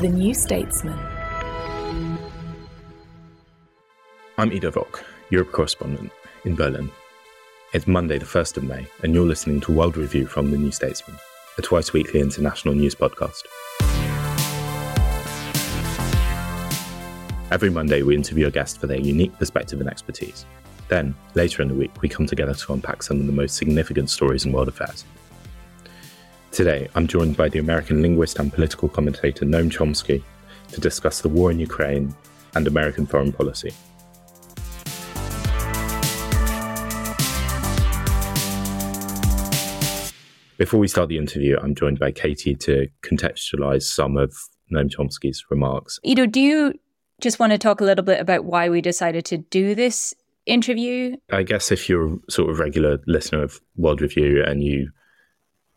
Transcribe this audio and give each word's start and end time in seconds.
The 0.00 0.08
New 0.08 0.32
Statesman. 0.32 0.96
I'm 4.36 4.52
Ido 4.52 4.70
Vock, 4.70 5.04
Europe 5.30 5.50
correspondent 5.50 6.12
in 6.44 6.54
Berlin. 6.54 6.88
It's 7.72 7.88
Monday, 7.88 8.18
the 8.18 8.24
1st 8.24 8.58
of 8.58 8.62
May, 8.62 8.86
and 9.02 9.12
you're 9.12 9.26
listening 9.26 9.60
to 9.62 9.72
World 9.72 9.96
Review 9.96 10.26
from 10.26 10.52
The 10.52 10.56
New 10.56 10.70
Statesman, 10.70 11.18
a 11.58 11.62
twice 11.62 11.92
weekly 11.92 12.20
international 12.20 12.76
news 12.76 12.94
podcast. 12.94 13.42
Every 17.50 17.70
Monday, 17.70 18.02
we 18.02 18.14
interview 18.14 18.46
a 18.46 18.52
guest 18.52 18.78
for 18.78 18.86
their 18.86 19.00
unique 19.00 19.36
perspective 19.36 19.80
and 19.80 19.90
expertise. 19.90 20.46
Then, 20.86 21.12
later 21.34 21.60
in 21.60 21.66
the 21.66 21.74
week, 21.74 22.02
we 22.02 22.08
come 22.08 22.26
together 22.26 22.54
to 22.54 22.72
unpack 22.72 23.02
some 23.02 23.18
of 23.18 23.26
the 23.26 23.32
most 23.32 23.56
significant 23.56 24.10
stories 24.10 24.44
in 24.44 24.52
world 24.52 24.68
affairs. 24.68 25.04
Today, 26.58 26.88
I'm 26.96 27.06
joined 27.06 27.36
by 27.36 27.48
the 27.48 27.60
American 27.60 28.02
linguist 28.02 28.40
and 28.40 28.52
political 28.52 28.88
commentator 28.88 29.44
Noam 29.44 29.70
Chomsky 29.70 30.24
to 30.72 30.80
discuss 30.80 31.20
the 31.20 31.28
war 31.28 31.52
in 31.52 31.60
Ukraine 31.60 32.12
and 32.56 32.66
American 32.66 33.06
foreign 33.06 33.32
policy. 33.32 33.70
Before 40.56 40.80
we 40.80 40.88
start 40.88 41.08
the 41.08 41.16
interview, 41.16 41.56
I'm 41.62 41.76
joined 41.76 42.00
by 42.00 42.10
Katie 42.10 42.56
to 42.56 42.88
contextualize 43.02 43.82
some 43.82 44.16
of 44.16 44.34
Noam 44.72 44.90
Chomsky's 44.90 45.44
remarks. 45.50 46.00
Ido, 46.02 46.26
do 46.26 46.40
you 46.40 46.74
just 47.20 47.38
want 47.38 47.52
to 47.52 47.58
talk 47.58 47.80
a 47.80 47.84
little 47.84 48.04
bit 48.04 48.20
about 48.20 48.44
why 48.44 48.68
we 48.68 48.80
decided 48.80 49.24
to 49.26 49.38
do 49.38 49.76
this 49.76 50.12
interview? 50.44 51.18
I 51.30 51.44
guess 51.44 51.70
if 51.70 51.88
you're 51.88 52.18
sort 52.28 52.50
of 52.50 52.58
regular 52.58 52.98
listener 53.06 53.44
of 53.44 53.60
World 53.76 54.00
Review 54.00 54.42
and 54.44 54.64
you 54.64 54.90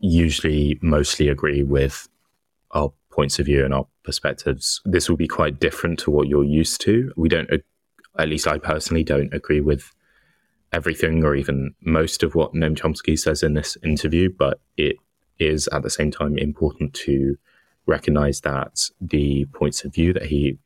usually 0.02 0.77
mostly 0.81 1.30
agree 1.30 1.63
with 1.63 2.09
our 2.71 2.91
points 3.11 3.39
of 3.39 3.45
view 3.45 3.63
and 3.63 3.73
our 3.73 3.88
perspectives, 4.03 4.81
this 4.85 5.09
will 5.09 5.17
be 5.17 5.27
quite 5.27 5.59
different 5.59 5.99
to 5.99 6.11
what 6.11 6.27
you're 6.27 6.43
used 6.43 6.81
to. 6.81 7.11
We 7.16 7.30
don't, 7.30 7.49
at 8.17 8.27
least 8.27 8.47
I 8.47 8.58
personally 8.58 9.03
don't 9.03 9.33
agree 9.33 9.61
with 9.61 9.93
everything 10.73 11.23
or 11.23 11.36
even 11.36 11.76
most 11.81 12.23
of 12.23 12.36
what 12.36 12.53
Noam 12.53 12.76
Chomsky 12.76 13.17
says 13.17 13.43
in 13.43 13.53
this 13.53 13.77
interview, 13.83 14.30
but 14.30 14.59
it 14.77 14.98
is 15.37 15.67
at 15.71 15.83
the 15.83 15.89
same 15.89 16.11
time 16.11 16.37
important 16.37 16.93
to 16.93 17.37
recognize 17.86 18.42
that 18.42 18.89
the 18.99 19.45
points 19.53 19.83
of 19.83 19.93
view 19.93 20.14
that 20.14 20.26
he 20.26 20.58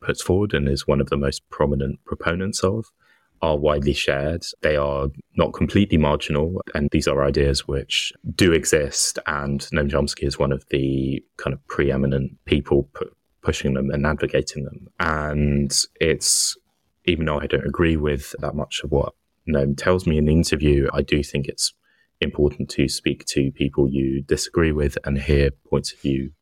puts 0.00 0.22
forward 0.22 0.54
and 0.54 0.68
is 0.68 0.86
one 0.86 1.00
of 1.00 1.10
the 1.10 1.16
most 1.16 1.48
prominent 1.50 2.02
proponents 2.04 2.60
of 2.60 2.86
are 3.42 3.56
widely 3.56 3.92
shared. 3.92 4.44
They 4.62 4.76
are 4.76 5.08
not 5.36 5.52
completely 5.52 5.98
marginal, 5.98 6.62
and 6.74 6.88
these 6.90 7.08
are 7.08 7.24
ideas 7.24 7.66
which 7.68 8.12
do 8.34 8.52
exist. 8.52 9.18
And 9.26 9.60
Noam 9.72 9.90
Chomsky 9.90 10.24
is 10.24 10.38
one 10.38 10.52
of 10.52 10.64
the 10.70 11.22
kind 11.36 11.54
of 11.54 11.66
preeminent 11.68 12.44
people 12.44 12.88
pu- 12.94 13.10
pushing 13.42 13.74
them 13.74 13.90
and 13.90 14.06
advocating 14.06 14.64
them. 14.64 14.88
And 15.00 15.72
it's 16.00 16.56
even 17.04 17.24
though 17.26 17.40
I 17.40 17.46
don't 17.46 17.66
agree 17.66 17.96
with 17.96 18.34
that 18.40 18.54
much 18.54 18.82
of 18.84 18.90
what 18.90 19.14
Noam 19.48 19.76
tells 19.76 20.06
me 20.06 20.18
in 20.18 20.26
the 20.26 20.32
interview, 20.32 20.88
I 20.92 21.02
do 21.02 21.22
think 21.22 21.48
it's 21.48 21.72
important 22.20 22.68
to 22.70 22.88
speak 22.88 23.24
to 23.26 23.52
people 23.52 23.88
you 23.88 24.22
disagree 24.22 24.72
with 24.72 24.98
and 25.04 25.18
hear 25.18 25.50
points 25.70 25.92
of 25.92 26.00
view 26.00 26.32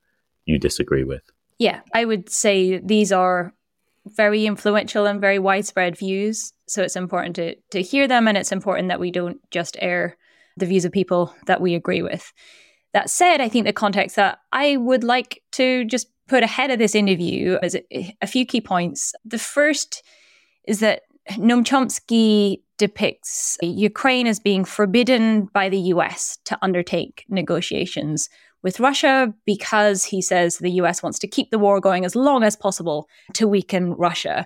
you 0.47 0.59
disagree 0.59 1.05
with. 1.05 1.23
Yeah, 1.59 1.81
I 1.95 2.05
would 2.05 2.29
say 2.29 2.79
these 2.79 3.13
are 3.13 3.53
very 4.07 4.47
influential 4.47 5.07
and 5.07 5.21
very 5.21 5.39
widespread 5.39 5.99
views. 5.99 6.53
So 6.67 6.83
it's 6.83 6.97
important 6.97 7.37
to, 7.37 7.57
to 7.73 7.83
hear 7.83 8.09
them 8.09 8.29
and 8.29 8.37
it's 8.37 8.53
important 8.53 8.89
that 8.89 9.01
we 9.01 9.11
don't 9.11 9.39
just 9.51 9.77
air 9.81 10.17
the 10.57 10.67
views 10.67 10.85
of 10.85 10.93
people 10.93 11.35
that 11.47 11.61
we 11.61 11.75
agree 11.75 12.03
with. 12.03 12.33
That 12.93 13.11
said, 13.11 13.41
I 13.41 13.49
think 13.49 13.67
the 13.67 13.73
context 13.73 14.17
that 14.17 14.39
I 14.53 14.77
would 14.77 15.05
like 15.05 15.43
to 15.53 15.85
just 15.85 16.09
put 16.29 16.43
ahead 16.43 16.71
of 16.71 16.79
this 16.79 16.95
interview 16.95 17.59
is 17.63 17.77
a 17.91 18.27
few 18.27 18.47
key 18.47 18.61
points. 18.61 19.13
The 19.25 19.39
first 19.39 20.03
is 20.67 20.81
that 20.81 21.03
Noam 21.33 21.65
Chomsky 21.65 22.63
depicts 22.79 23.59
Ukraine 23.63 24.27
as 24.27 24.41
being 24.41 24.65
forbidden 24.65 25.47
by 25.47 25.69
the 25.69 25.79
US 25.79 26.39
to 26.45 26.59
undertake 26.63 27.25
negotiations 27.29 28.29
with 28.67 28.81
Russia 28.81 29.33
because 29.45 30.03
he 30.03 30.21
says 30.21 30.59
the 30.59 30.79
US 30.83 31.01
wants 31.01 31.21
to 31.21 31.29
keep 31.29 31.53
the 31.53 31.59
war 31.59 31.81
going 31.81 32.05
as 32.05 32.17
long 32.17 32.43
as 32.43 32.57
possible 32.57 33.09
to 33.35 33.47
weaken 33.47 33.93
Russia. 33.93 34.45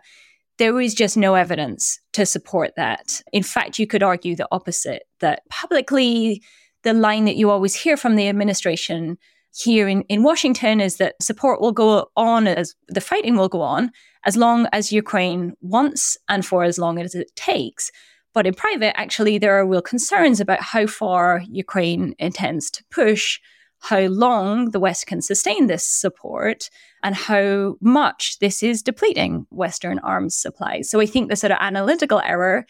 There 0.59 0.79
is 0.79 0.93
just 0.93 1.17
no 1.17 1.37
evidence 1.37 1.99
to 2.13 2.27
support 2.27 2.73
that. 2.77 3.23
In 3.33 3.43
fact, 3.43 3.79
you 3.79 3.87
could 3.87 4.03
argue 4.03 4.37
the 4.37 4.47
opposite 4.53 5.05
that 5.21 5.41
publicly, 5.49 6.43
the 6.83 6.93
line 6.93 7.25
that 7.25 7.37
you 7.37 7.49
always 7.49 7.75
hear 7.75 7.97
from 7.97 8.17
the 8.17 8.29
administration 8.29 9.17
here 9.57 9.89
in, 9.89 10.03
in 10.03 10.23
Washington 10.23 10.83
is 10.83 10.99
that 10.99 11.15
support 11.23 11.63
will 11.63 11.73
go 11.73 12.11
on 12.15 12.47
as 12.47 12.75
the 12.89 13.01
fighting 13.01 13.39
will 13.39 13.49
go 13.49 13.63
on 13.63 13.91
as 14.27 14.37
long 14.37 14.69
as 14.71 14.93
Ukraine 14.93 15.55
wants 15.63 16.19
and 16.29 16.45
for 16.45 16.63
as 16.63 16.79
long 16.79 16.99
as 16.99 17.15
it 17.15 17.35
takes. 17.37 17.91
But 18.35 18.47
in 18.47 18.53
private, 18.53 19.01
actually, 19.01 19.39
there 19.39 19.59
are 19.59 19.67
real 19.67 19.81
concerns 19.81 20.41
about 20.41 20.61
how 20.61 20.87
far 20.87 21.43
Ukraine 21.49 22.15
intends 22.19 22.71
to 22.73 22.85
push, 22.91 23.41
how 23.81 24.01
long 24.01 24.71
the 24.71 24.81
West 24.81 25.07
can 25.07 25.23
sustain 25.23 25.67
this 25.67 25.87
support, 25.87 26.71
and 27.03 27.15
how 27.15 27.77
much 27.81 28.39
this 28.41 28.63
is 28.63 28.83
depleting 28.83 29.47
Western 29.51 29.99
arms 30.01 30.37
supplies. 30.37 30.91
So 30.91 31.01
I 31.01 31.07
think 31.07 31.31
the 31.31 31.37
sort 31.37 31.53
of 31.53 31.59
analytical 31.61 32.21
error 32.25 32.67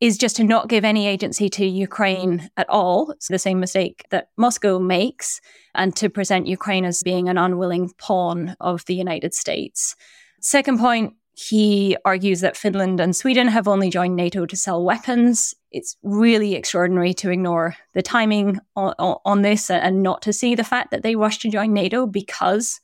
is 0.00 0.16
just 0.16 0.36
to 0.36 0.44
not 0.44 0.68
give 0.68 0.84
any 0.84 1.06
agency 1.06 1.48
to 1.50 1.64
Ukraine 1.66 2.50
at 2.56 2.68
all. 2.70 3.10
It's 3.10 3.28
the 3.28 3.38
same 3.38 3.60
mistake 3.60 4.02
that 4.10 4.28
Moscow 4.36 4.78
makes, 4.78 5.40
and 5.74 5.94
to 5.96 6.08
present 6.08 6.46
Ukraine 6.46 6.84
as 6.84 7.02
being 7.02 7.28
an 7.28 7.38
unwilling 7.38 7.90
pawn 7.98 8.56
of 8.60 8.84
the 8.86 8.94
United 8.94 9.34
States. 9.34 9.94
Second 10.40 10.78
point, 10.78 11.14
he 11.48 11.96
argues 12.04 12.40
that 12.42 12.56
Finland 12.56 13.00
and 13.00 13.16
Sweden 13.16 13.48
have 13.48 13.66
only 13.66 13.88
joined 13.88 14.14
NATO 14.14 14.44
to 14.44 14.56
sell 14.56 14.84
weapons. 14.84 15.54
It's 15.72 15.96
really 16.02 16.54
extraordinary 16.54 17.14
to 17.14 17.30
ignore 17.30 17.76
the 17.94 18.02
timing 18.02 18.58
on, 18.76 18.92
on, 18.98 19.40
this 19.40 19.70
and 19.70 20.02
not 20.02 20.20
to 20.22 20.34
see 20.34 20.54
the 20.54 20.64
fact 20.64 20.90
that 20.90 21.02
they 21.02 21.16
rushed 21.16 21.40
to 21.42 21.50
join 21.50 21.72
NATO 21.72 22.06
because 22.06 22.80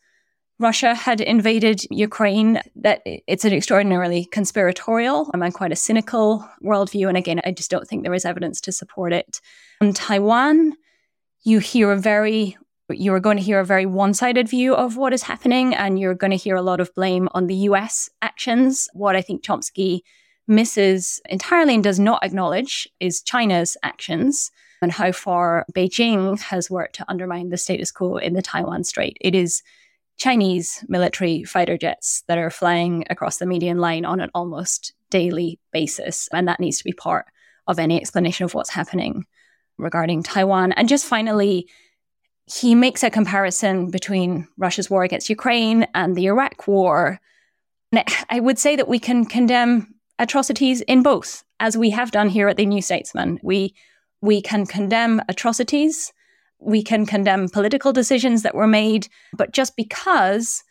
Russia 0.58 0.94
had 0.94 1.20
invaded 1.20 1.82
Ukraine. 1.90 2.62
That 2.76 3.02
it's 3.04 3.44
an 3.44 3.52
extraordinarily 3.52 4.24
conspiratorial 4.24 5.30
um, 5.34 5.42
and 5.42 5.52
quite 5.52 5.72
a 5.72 5.76
cynical 5.76 6.48
worldview. 6.64 7.08
And 7.08 7.18
again, 7.18 7.42
I 7.44 7.50
just 7.50 7.70
don't 7.70 7.86
think 7.86 8.04
there 8.04 8.14
is 8.14 8.24
evidence 8.24 8.62
to 8.62 8.72
support 8.72 9.12
it. 9.12 9.40
On 9.82 9.92
Taiwan, 9.92 10.72
you 11.44 11.58
hear 11.58 11.92
a 11.92 11.98
very 11.98 12.56
you're 12.88 13.20
going 13.20 13.36
to 13.36 13.42
hear 13.42 13.60
a 13.60 13.64
very 13.64 13.86
one 13.86 14.14
sided 14.14 14.48
view 14.48 14.74
of 14.74 14.96
what 14.96 15.12
is 15.12 15.22
happening, 15.22 15.74
and 15.74 15.98
you're 15.98 16.14
going 16.14 16.30
to 16.30 16.36
hear 16.36 16.56
a 16.56 16.62
lot 16.62 16.80
of 16.80 16.94
blame 16.94 17.28
on 17.32 17.46
the 17.46 17.54
US 17.54 18.08
actions. 18.22 18.88
What 18.92 19.16
I 19.16 19.22
think 19.22 19.42
Chomsky 19.42 20.00
misses 20.46 21.20
entirely 21.28 21.74
and 21.74 21.84
does 21.84 21.98
not 21.98 22.24
acknowledge 22.24 22.88
is 23.00 23.22
China's 23.22 23.76
actions 23.82 24.50
and 24.82 24.92
how 24.92 25.10
far 25.10 25.66
Beijing 25.74 26.38
has 26.40 26.70
worked 26.70 26.96
to 26.96 27.04
undermine 27.08 27.48
the 27.48 27.56
status 27.56 27.90
quo 27.90 28.16
in 28.16 28.34
the 28.34 28.42
Taiwan 28.42 28.84
Strait. 28.84 29.16
It 29.20 29.34
is 29.34 29.62
Chinese 30.18 30.84
military 30.88 31.44
fighter 31.44 31.76
jets 31.76 32.22
that 32.28 32.38
are 32.38 32.50
flying 32.50 33.04
across 33.10 33.38
the 33.38 33.46
median 33.46 33.78
line 33.78 34.04
on 34.04 34.20
an 34.20 34.30
almost 34.34 34.92
daily 35.10 35.58
basis. 35.72 36.28
And 36.32 36.48
that 36.48 36.60
needs 36.60 36.78
to 36.78 36.84
be 36.84 36.92
part 36.92 37.26
of 37.66 37.78
any 37.78 38.00
explanation 38.00 38.44
of 38.44 38.54
what's 38.54 38.70
happening 38.70 39.24
regarding 39.78 40.22
Taiwan. 40.22 40.72
And 40.72 40.88
just 40.88 41.06
finally, 41.06 41.68
he 42.46 42.74
makes 42.74 43.02
a 43.02 43.10
comparison 43.10 43.90
between 43.90 44.46
Russia's 44.56 44.88
war 44.88 45.02
against 45.02 45.28
Ukraine 45.28 45.86
and 45.94 46.14
the 46.14 46.26
Iraq 46.26 46.68
war. 46.68 47.20
And 47.92 48.04
I 48.30 48.40
would 48.40 48.58
say 48.58 48.76
that 48.76 48.88
we 48.88 48.98
can 48.98 49.24
condemn 49.24 49.94
atrocities 50.18 50.80
in 50.82 51.02
both, 51.02 51.44
as 51.60 51.76
we 51.76 51.90
have 51.90 52.10
done 52.10 52.28
here 52.28 52.48
at 52.48 52.56
the 52.56 52.66
New 52.66 52.82
Statesman. 52.82 53.38
We 53.42 53.74
we 54.22 54.40
can 54.40 54.64
condemn 54.64 55.20
atrocities, 55.28 56.12
we 56.58 56.82
can 56.82 57.04
condemn 57.04 57.48
political 57.48 57.92
decisions 57.92 58.42
that 58.42 58.54
were 58.54 58.66
made, 58.66 59.08
but 59.34 59.52
just 59.52 59.76
because 59.76 60.62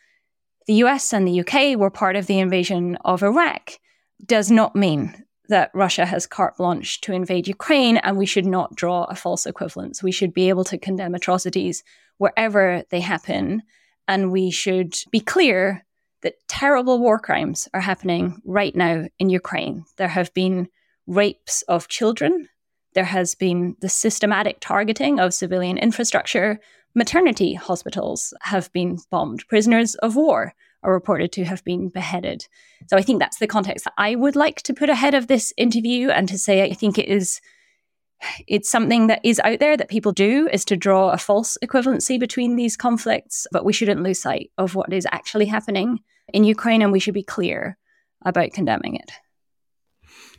the 0.67 0.73
US 0.75 1.13
and 1.13 1.27
the 1.27 1.41
UK 1.41 1.77
were 1.77 1.91
part 1.91 2.15
of 2.15 2.25
the 2.27 2.39
invasion 2.39 2.97
of 3.05 3.21
Iraq 3.21 3.73
does 4.25 4.49
not 4.49 4.75
mean 4.75 5.24
that 5.49 5.71
Russia 5.73 6.05
has 6.05 6.27
carte 6.27 6.57
blanche 6.57 7.01
to 7.01 7.13
invade 7.13 7.47
Ukraine, 7.47 7.97
and 7.97 8.17
we 8.17 8.25
should 8.25 8.45
not 8.45 8.75
draw 8.75 9.03
a 9.05 9.15
false 9.15 9.45
equivalence. 9.45 10.01
We 10.01 10.11
should 10.11 10.33
be 10.33 10.49
able 10.49 10.63
to 10.65 10.77
condemn 10.77 11.15
atrocities 11.15 11.83
wherever 12.17 12.83
they 12.89 13.01
happen, 13.01 13.63
and 14.07 14.31
we 14.31 14.51
should 14.51 14.95
be 15.11 15.19
clear 15.19 15.85
that 16.21 16.47
terrible 16.47 16.99
war 16.99 17.19
crimes 17.19 17.67
are 17.73 17.81
happening 17.81 18.41
right 18.45 18.75
now 18.75 19.07
in 19.19 19.29
Ukraine. 19.29 19.85
There 19.97 20.07
have 20.07 20.33
been 20.33 20.67
rapes 21.07 21.61
of 21.63 21.87
children, 21.87 22.49
there 22.95 23.03
has 23.03 23.35
been 23.35 23.75
the 23.81 23.89
systematic 23.89 24.57
targeting 24.61 25.19
of 25.19 25.33
civilian 25.33 25.77
infrastructure. 25.77 26.59
Maternity 26.95 27.53
hospitals 27.53 28.33
have 28.41 28.71
been 28.71 28.97
bombed. 29.11 29.45
Prisoners 29.49 29.95
of 29.95 30.15
war 30.15 30.55
are 30.85 30.93
reported 30.93 31.31
to 31.33 31.43
have 31.45 31.63
been 31.63 31.89
beheaded. 31.89 32.47
So 32.87 32.97
I 32.97 33.01
think 33.01 33.19
that's 33.19 33.39
the 33.39 33.47
context 33.47 33.85
that 33.85 33.93
I 33.97 34.15
would 34.15 34.35
like 34.35 34.61
to 34.63 34.73
put 34.73 34.89
ahead 34.89 35.13
of 35.13 35.27
this 35.27 35.53
interview 35.57 36.09
and 36.09 36.27
to 36.29 36.37
say 36.37 36.63
I 36.63 36.73
think 36.73 36.97
it 36.97 37.07
is 37.07 37.41
it's 38.47 38.69
something 38.69 39.07
that 39.07 39.19
is 39.23 39.41
out 39.41 39.59
there 39.59 39.75
that 39.75 39.89
people 39.89 40.11
do 40.11 40.47
is 40.51 40.63
to 40.65 40.77
draw 40.77 41.09
a 41.09 41.17
false 41.17 41.57
equivalency 41.63 42.19
between 42.19 42.55
these 42.55 42.77
conflicts, 42.77 43.45
but 43.51 43.65
we 43.65 43.73
shouldn't 43.73 44.03
lose 44.03 44.21
sight 44.21 44.51
of 44.57 44.73
what 44.73 44.93
is 44.93 45.07
actually 45.11 45.45
happening 45.45 45.99
in 46.33 46.43
Ukraine 46.43 46.81
and 46.81 46.91
we 46.91 46.99
should 46.99 47.13
be 47.13 47.23
clear 47.23 47.77
about 48.23 48.53
condemning 48.53 48.95
it. 48.95 49.11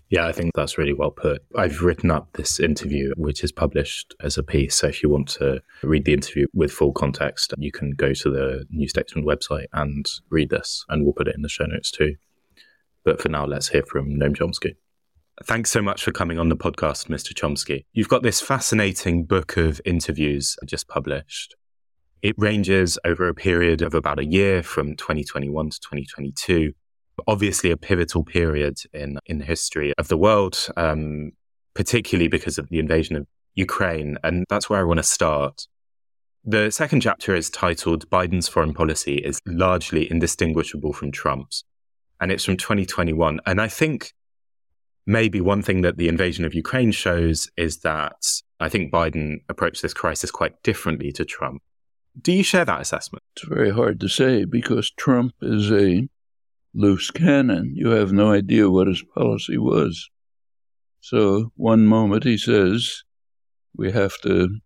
Yeah, 0.09 0.27
I 0.27 0.33
think 0.33 0.55
that's 0.55 0.79
really 0.79 0.93
well 0.93 1.11
put. 1.11 1.43
I've 1.57 1.83
written 1.83 2.13
up 2.13 2.33
this 2.35 2.61
interview, 2.61 3.13
which 3.17 3.43
is 3.43 3.51
published 3.51 4.15
as 4.23 4.39
a 4.39 4.43
piece. 4.43 4.77
So 4.77 4.87
if 4.87 5.03
you 5.03 5.09
want 5.09 5.29
to 5.31 5.61
read 5.83 6.05
the 6.05 6.13
interview 6.13 6.47
with 6.55 6.71
full 6.71 6.93
context, 6.93 7.53
you 7.59 7.73
can 7.73 7.91
go 7.91 8.13
to 8.13 8.31
the 8.31 8.67
New 8.71 8.89
Statesman 8.89 9.25
website 9.25 9.67
and 9.73 10.07
read 10.31 10.51
this, 10.51 10.85
and 10.89 11.03
we'll 11.03 11.13
put 11.13 11.27
it 11.27 11.35
in 11.35 11.43
the 11.43 11.49
show 11.49 11.65
notes 11.65 11.91
too. 11.91 12.15
But 13.05 13.21
for 13.21 13.29
now, 13.29 13.47
let's 13.47 13.69
hear 13.69 13.83
from 13.83 14.11
Noam 14.19 14.37
Chomsky. 14.37 14.77
Thanks 15.45 15.71
so 15.71 15.83
much 15.83 16.05
for 16.05 16.13
coming 16.13 16.39
on 16.39 16.49
the 16.49 16.57
podcast, 16.57 17.09
Mr. 17.09 17.35
Chomsky. 17.35 17.85
You've 17.93 18.09
got 18.09 18.23
this 18.23 18.41
fascinating 18.41 19.25
book 19.25 19.57
of 19.57 19.81
interviews 19.85 20.57
just 20.65 20.89
published. 20.89 21.57
It 22.23 22.35
ranges 22.39 22.99
over 23.05 23.29
a 23.29 23.35
period 23.35 23.83
of 23.83 23.93
about 23.93 24.19
a 24.19 24.25
year 24.25 24.63
from 24.63 24.97
2021 24.97 25.71
to 25.71 25.81
2022 25.81 26.73
obviously 27.27 27.71
a 27.71 27.77
pivotal 27.77 28.25
period 28.25 28.79
in 28.93 29.19
in 29.27 29.41
history 29.41 29.93
of 29.99 30.09
the 30.09 30.17
world, 30.17 30.69
um, 30.77 31.33
particularly 31.75 32.29
because 32.29 32.59
of 32.59 32.69
the 32.69 32.79
invasion 32.79 33.17
of 33.17 33.27
Ukraine, 33.55 34.19
and 34.23 34.45
that's 34.49 34.69
where 34.69 34.81
I 34.81 34.85
want 34.85 34.99
to 34.99 35.05
start. 35.05 35.67
The 36.45 36.71
second 36.71 37.01
chapter 37.01 37.35
is 37.35 37.51
titled 37.51 38.09
Biden's 38.09 38.49
Foreign 38.49 38.73
Policy 38.73 39.17
is 39.17 39.41
largely 39.47 40.09
indistinguishable 40.09 40.93
from 40.93 41.11
Trump's, 41.11 41.65
and 42.21 42.31
it's 42.31 42.45
from 42.45 42.57
2021. 42.57 43.41
And 43.47 43.61
I 43.61 43.67
think 43.67 44.13
maybe 45.07 45.41
one 45.41 45.63
thing 45.63 45.81
that 45.83 45.97
the 45.97 46.09
invasion 46.09 46.45
of 46.45 46.55
Ukraine 46.55 46.93
shows 46.93 47.51
is 47.57 47.79
that 47.79 48.41
I 48.61 48.69
think 48.69 48.93
Biden 48.93 49.39
approached 49.49 49.83
this 49.83 49.95
crisis 49.95 50.31
quite 50.31 50.63
differently 50.63 51.13
to 51.13 51.25
Trump. 51.25 51.63
Do 52.21 52.33
you 52.33 52.43
share 52.43 52.65
that 52.65 52.81
assessment? 52.81 53.23
It's 53.37 53.47
very 53.49 53.71
hard 53.71 54.01
to 54.01 54.09
say 54.09 54.45
because 54.45 54.91
Trump 54.91 55.35
is 55.43 55.71
a 55.71 56.09
loose 56.75 57.11
cannon. 57.11 57.73
You 57.75 57.91
have 57.91 58.13
no 58.13 58.33
idea 58.33 58.71
what 58.71 58.87
his 58.87 59.03
policy 59.15 59.59
was. 59.59 60.09
So 61.01 61.53
one 61.57 61.87
moment 61.87 62.25
he 62.25 62.37
says, 62.37 63.03
we 63.77 63.93
have 63.93 64.21
to 64.23 64.59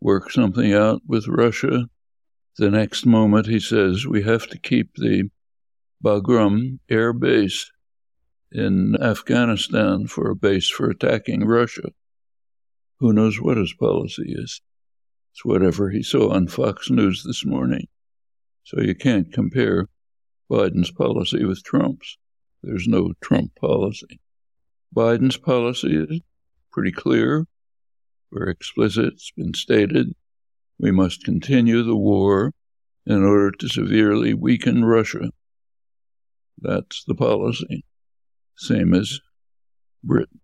work 0.00 0.30
something 0.30 0.72
out 0.72 1.02
with 1.06 1.26
Russia. 1.28 1.86
The 2.56 2.70
next 2.70 3.06
moment 3.06 3.46
he 3.46 3.60
says, 3.60 4.06
we 4.06 4.22
have 4.24 4.46
to 4.48 4.58
keep 4.58 4.94
the 4.94 5.30
Bagram 6.04 6.78
air 6.88 7.12
base 7.12 7.70
in 8.52 8.96
Afghanistan 9.00 10.06
for 10.06 10.30
a 10.30 10.36
base 10.36 10.68
for 10.68 10.88
attacking 10.90 11.44
Russia. 11.44 11.90
Who 13.00 13.12
knows 13.12 13.40
what 13.40 13.56
his 13.56 13.72
policy 13.74 14.34
is? 14.36 14.60
It's 15.32 15.44
whatever 15.44 15.90
he 15.90 16.02
saw 16.02 16.32
on 16.32 16.48
Fox 16.48 16.90
News 16.90 17.22
this 17.24 17.44
morning. 17.44 17.86
So 18.64 18.80
you 18.80 18.94
can't 18.94 19.32
compare 19.32 19.88
Biden's 20.50 20.90
policy 20.90 21.44
with 21.44 21.62
Trump's. 21.62 22.16
There's 22.62 22.86
no 22.88 23.12
Trump 23.20 23.54
policy. 23.56 24.20
Biden's 24.94 25.36
policy 25.36 25.96
is 25.96 26.20
pretty 26.72 26.92
clear, 26.92 27.46
very 28.32 28.52
explicit. 28.52 29.14
It's 29.14 29.30
been 29.36 29.54
stated. 29.54 30.14
We 30.78 30.90
must 30.90 31.24
continue 31.24 31.82
the 31.82 31.96
war 31.96 32.52
in 33.06 33.22
order 33.24 33.50
to 33.50 33.68
severely 33.68 34.34
weaken 34.34 34.84
Russia. 34.84 35.30
That's 36.60 37.04
the 37.04 37.14
policy. 37.14 37.84
Same 38.56 38.94
as 38.94 39.20
Britain 40.02 40.40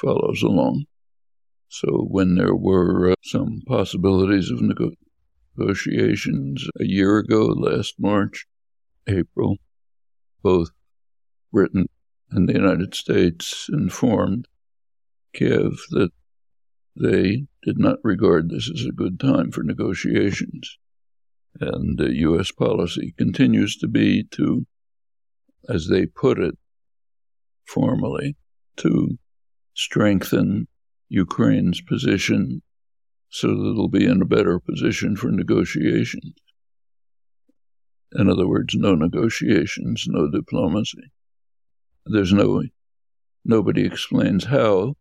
follows 0.00 0.42
along. 0.42 0.86
So 1.68 2.06
when 2.10 2.34
there 2.34 2.54
were 2.54 3.12
uh, 3.12 3.14
some 3.22 3.62
possibilities 3.66 4.50
of 4.50 4.60
nego- 4.60 4.92
negotiations 5.56 6.66
a 6.78 6.84
year 6.84 7.18
ago, 7.18 7.46
last 7.46 7.94
March, 7.98 8.46
April, 9.06 9.56
both 10.42 10.70
Britain 11.52 11.88
and 12.30 12.48
the 12.48 12.54
United 12.54 12.94
States 12.94 13.68
informed 13.72 14.48
Kiev 15.34 15.78
that 15.90 16.10
they 16.96 17.46
did 17.62 17.78
not 17.78 17.98
regard 18.02 18.50
this 18.50 18.70
as 18.70 18.84
a 18.84 18.92
good 18.92 19.18
time 19.18 19.50
for 19.50 19.62
negotiations. 19.62 20.78
And 21.60 21.98
U.S. 21.98 22.50
policy 22.50 23.14
continues 23.16 23.76
to 23.78 23.88
be 23.88 24.24
to, 24.32 24.66
as 25.68 25.88
they 25.88 26.06
put 26.06 26.38
it 26.38 26.56
formally, 27.66 28.36
to 28.78 29.18
strengthen 29.74 30.68
Ukraine's 31.08 31.80
position 31.80 32.62
so 33.28 33.48
that 33.48 33.70
it'll 33.70 33.88
be 33.88 34.06
in 34.06 34.22
a 34.22 34.26
better 34.26 34.58
position 34.58 35.16
for 35.16 35.30
negotiations. 35.30 36.34
In 38.14 38.28
other 38.28 38.46
words, 38.46 38.74
no 38.74 38.94
negotiations, 38.94 40.04
no 40.06 40.30
diplomacy. 40.30 41.12
There's 42.04 42.32
no, 42.32 42.62
nobody 43.44 43.84
explains 43.84 44.44
how 44.44 44.96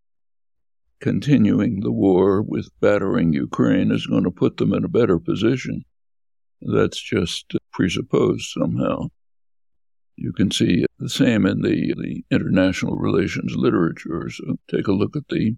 continuing 1.02 1.82
the 1.82 1.92
war 1.92 2.42
with 2.42 2.70
battering 2.80 3.34
Ukraine 3.34 3.92
is 3.92 4.08
going 4.08 4.24
to 4.24 4.32
put 4.32 4.58
them 4.58 4.74
in 4.74 4.86
a 4.86 4.90
better 4.90 5.20
position. 5.20 5.84
That's 6.62 7.02
just 7.02 7.54
presupposed 7.74 8.52
somehow. 8.52 9.08
You 10.16 10.32
can 10.32 10.52
see 10.52 10.86
the 11.00 11.10
same 11.10 11.46
in 11.48 11.62
the, 11.62 11.96
the 11.98 12.24
international 12.30 12.96
relations 12.96 13.56
literature. 13.56 14.30
So 14.30 14.58
take 14.70 14.88
a 14.88 14.92
look 14.94 15.16
at 15.16 15.28
the 15.30 15.56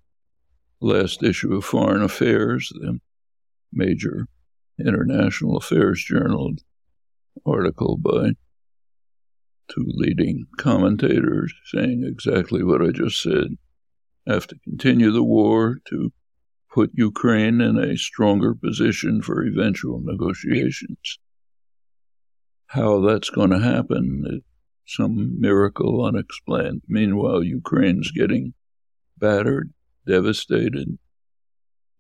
last 0.80 1.22
issue 1.22 1.54
of 1.54 1.66
Foreign 1.66 2.02
Affairs, 2.02 2.72
the 2.74 3.00
major 3.74 4.28
international 4.80 5.58
affairs 5.58 6.04
journal 6.04 6.54
article 7.46 7.98
by 7.98 8.32
two 9.70 9.86
leading 9.88 10.46
commentators 10.58 11.54
saying 11.66 12.04
exactly 12.06 12.64
what 12.64 12.82
I 12.82 12.92
just 12.92 13.22
said. 13.22 13.58
Have 14.28 14.48
to 14.48 14.56
continue 14.64 15.12
the 15.12 15.24
war 15.24 15.80
to 15.90 16.12
put 16.74 16.92
Ukraine 16.94 17.62
in 17.62 17.78
a 17.78 17.98
stronger 17.98 18.56
position 18.56 19.22
for 19.22 19.46
eventual 19.46 20.02
negotiations. 20.02 21.20
How 22.68 23.02
that's 23.02 23.30
going 23.30 23.52
to 23.52 23.60
happen, 23.60 24.42
some 24.88 25.40
miracle 25.40 26.04
unexplained. 26.04 26.82
Meanwhile, 26.88 27.44
Ukraine's 27.44 28.12
getting 28.12 28.54
battered, 29.18 29.72
devastated. 30.08 30.98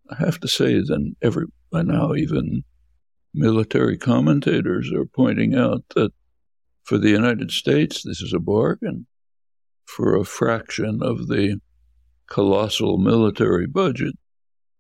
I 0.09 0.15
have 0.15 0.39
to 0.39 0.47
say 0.47 0.75
that 0.75 1.13
every 1.21 1.45
by 1.71 1.83
now 1.83 2.13
even 2.13 2.63
military 3.33 3.97
commentators 3.97 4.91
are 4.93 5.05
pointing 5.05 5.55
out 5.55 5.83
that 5.95 6.11
for 6.83 6.97
the 6.97 7.09
United 7.09 7.51
States, 7.51 8.03
this 8.03 8.21
is 8.21 8.33
a 8.33 8.39
bargain. 8.39 9.07
For 9.85 10.15
a 10.15 10.25
fraction 10.25 11.01
of 11.01 11.27
the 11.27 11.59
colossal 12.27 12.97
military 12.97 13.67
budget, 13.67 14.15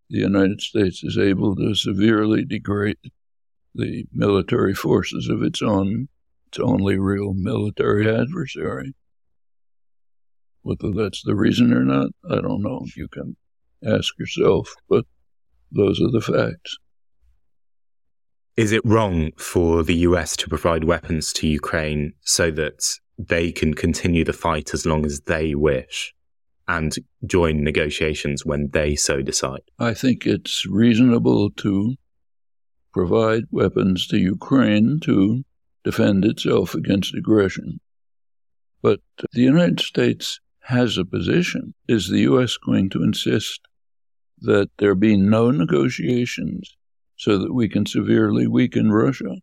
the 0.09 0.19
United 0.19 0.61
States 0.61 1.03
is 1.03 1.17
able 1.17 1.55
to 1.55 1.75
severely 1.75 2.45
degrade 2.45 2.97
the 3.73 4.05
military 4.11 4.73
forces 4.73 5.27
of 5.29 5.41
its 5.41 5.61
own, 5.61 6.07
its 6.47 6.59
only 6.59 6.97
real 6.97 7.33
military 7.33 8.09
adversary. 8.09 8.93
Whether 10.61 10.91
that's 10.91 11.23
the 11.23 11.35
reason 11.35 11.73
or 11.73 11.83
not, 11.83 12.11
I 12.29 12.35
don't 12.35 12.61
know. 12.61 12.85
You 12.95 13.07
can 13.07 13.35
ask 13.85 14.17
yourself, 14.17 14.73
but 14.87 15.05
those 15.71 15.99
are 16.01 16.11
the 16.11 16.21
facts. 16.21 16.77
Is 18.55 18.71
it 18.71 18.85
wrong 18.85 19.31
for 19.35 19.81
the 19.81 19.95
US 20.09 20.37
to 20.37 20.47
provide 20.47 20.83
weapons 20.83 21.33
to 21.33 21.47
Ukraine 21.47 22.13
so 22.21 22.51
that 22.51 22.99
they 23.17 23.51
can 23.51 23.73
continue 23.73 24.23
the 24.23 24.31
fight 24.31 24.75
as 24.75 24.85
long 24.85 25.07
as 25.07 25.21
they 25.21 25.55
wish 25.55 26.13
and 26.67 26.95
join 27.25 27.63
negotiations 27.63 28.45
when 28.45 28.69
they 28.69 28.95
so 28.95 29.23
decide? 29.23 29.63
I 29.79 29.95
think 29.95 30.27
it's 30.27 30.67
reasonable 30.67 31.49
to 31.49 31.95
provide 32.93 33.45
weapons 33.49 34.05
to 34.09 34.19
Ukraine 34.19 34.99
to 35.01 35.43
defend 35.83 36.23
itself 36.23 36.75
against 36.75 37.15
aggression. 37.15 37.79
But 38.83 38.99
the 39.31 39.41
United 39.41 39.79
States 39.79 40.39
has 40.59 40.99
a 40.99 41.05
position. 41.05 41.73
Is 41.87 42.07
the 42.07 42.19
U.S. 42.19 42.57
going 42.57 42.91
to 42.91 43.01
insist 43.01 43.61
that 44.41 44.69
there 44.77 44.93
be 44.93 45.17
no 45.17 45.49
negotiations 45.49 46.77
so 47.23 47.37
that 47.37 47.53
we 47.53 47.69
can 47.69 47.85
severely 47.85 48.47
weaken 48.47 48.91
Russia? 48.91 49.35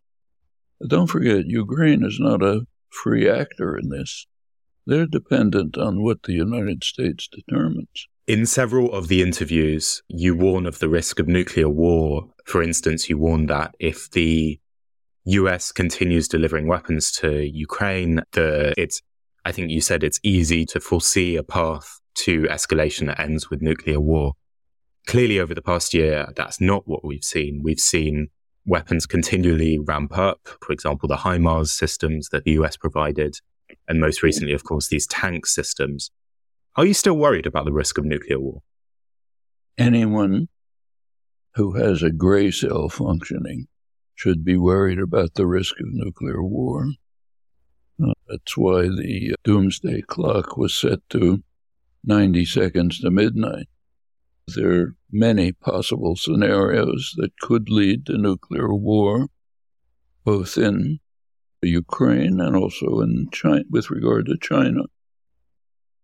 Don't 0.87 1.07
forget, 1.07 1.47
Ukraine 1.47 2.05
is 2.05 2.19
not 2.21 2.43
a 2.43 2.67
free 2.91 3.27
actor 3.29 3.79
in 3.79 3.89
this. 3.89 4.27
They're 4.87 5.07
dependent 5.07 5.79
on 5.79 6.03
what 6.03 6.25
the 6.25 6.35
United 6.35 6.85
States 6.85 7.27
determines. 7.33 8.07
In 8.27 8.45
several 8.45 8.93
of 8.93 9.09
the 9.09 9.23
interviews, 9.23 10.03
you 10.09 10.37
warn 10.37 10.67
of 10.67 10.79
the 10.79 10.91
risk 10.91 11.19
of 11.19 11.27
nuclear 11.27 11.71
war. 11.71 12.29
For 12.45 12.63
instance, 12.63 13.09
you 13.09 13.17
warn 13.17 13.47
that 13.47 13.75
if 13.81 14.11
the 14.11 14.61
US 15.25 15.73
continues 15.73 16.29
delivering 16.29 16.67
weapons 16.67 17.11
to 17.13 17.31
Ukraine, 17.43 18.23
the 18.33 18.75
it's 18.77 19.01
I 19.45 19.53
think 19.53 19.71
you 19.71 19.81
said 19.81 20.05
it's 20.05 20.21
easy 20.23 20.67
to 20.67 20.81
foresee 20.81 21.37
a 21.37 21.43
path 21.43 21.99
to 22.27 22.43
escalation 22.43 23.07
that 23.07 23.21
ends 23.21 23.49
with 23.49 23.63
nuclear 23.63 24.01
war. 24.01 24.35
Clearly, 25.07 25.41
over 25.41 25.55
the 25.55 25.63
past 25.63 25.95
year, 25.95 26.29
that's 26.37 26.61
not 26.61 26.87
what 26.87 27.05
we've 27.05 27.25
seen. 27.25 27.63
We've 27.63 27.81
seen 27.81 28.29
weapons 28.67 29.07
continually 29.07 29.79
ramp 29.79 30.17
up. 30.17 30.49
For 30.63 30.73
example, 30.73 31.09
the 31.09 31.17
HIMARS 31.17 31.69
systems 31.69 32.29
that 32.29 32.45
the 32.45 32.53
US 32.53 32.77
provided, 32.77 33.37
and 33.89 34.01
most 34.01 34.23
recently, 34.23 34.53
of 34.53 34.65
course, 34.65 34.89
these 34.89 35.07
tank 35.07 35.47
systems. 35.47 36.11
Are 36.77 36.87
you 36.87 36.95
still 36.95 37.17
worried 37.17 37.47
about 37.47 37.65
the 37.65 37.73
risk 37.73 37.99
of 37.99 38.05
nuclear 38.05 38.39
war? 38.39 38.63
Anyone 39.77 40.49
who 41.55 41.73
has 41.73 42.03
a 42.03 42.11
gray 42.11 42.51
cell 42.51 42.89
functioning 42.89 43.67
should 44.15 44.45
be 44.45 44.57
worried 44.57 45.01
about 45.01 45.35
the 45.35 45.47
risk 45.47 45.81
of 45.81 45.87
nuclear 45.91 46.43
war. 46.43 46.87
Uh, 48.03 48.13
that's 48.29 48.57
why 48.57 48.83
the 48.83 49.35
doomsday 49.45 50.03
clock 50.03 50.57
was 50.57 50.79
set 50.79 51.01
to 51.11 51.43
90 52.05 52.45
seconds 52.45 53.01
to 53.01 53.11
midnight. 53.11 53.67
There 54.57 54.81
are 54.81 54.95
many 55.11 55.53
possible 55.53 56.17
scenarios 56.17 57.15
that 57.17 57.39
could 57.41 57.69
lead 57.69 58.07
to 58.07 58.19
nuclear 58.19 58.75
war, 58.75 59.29
both 60.25 60.57
in 60.57 60.99
Ukraine 61.63 62.41
and 62.41 62.57
also 62.57 63.01
in 63.01 63.29
China, 63.33 63.65
with 63.71 63.91
regard 63.91 64.27
to 64.27 64.39
China. 64.41 64.83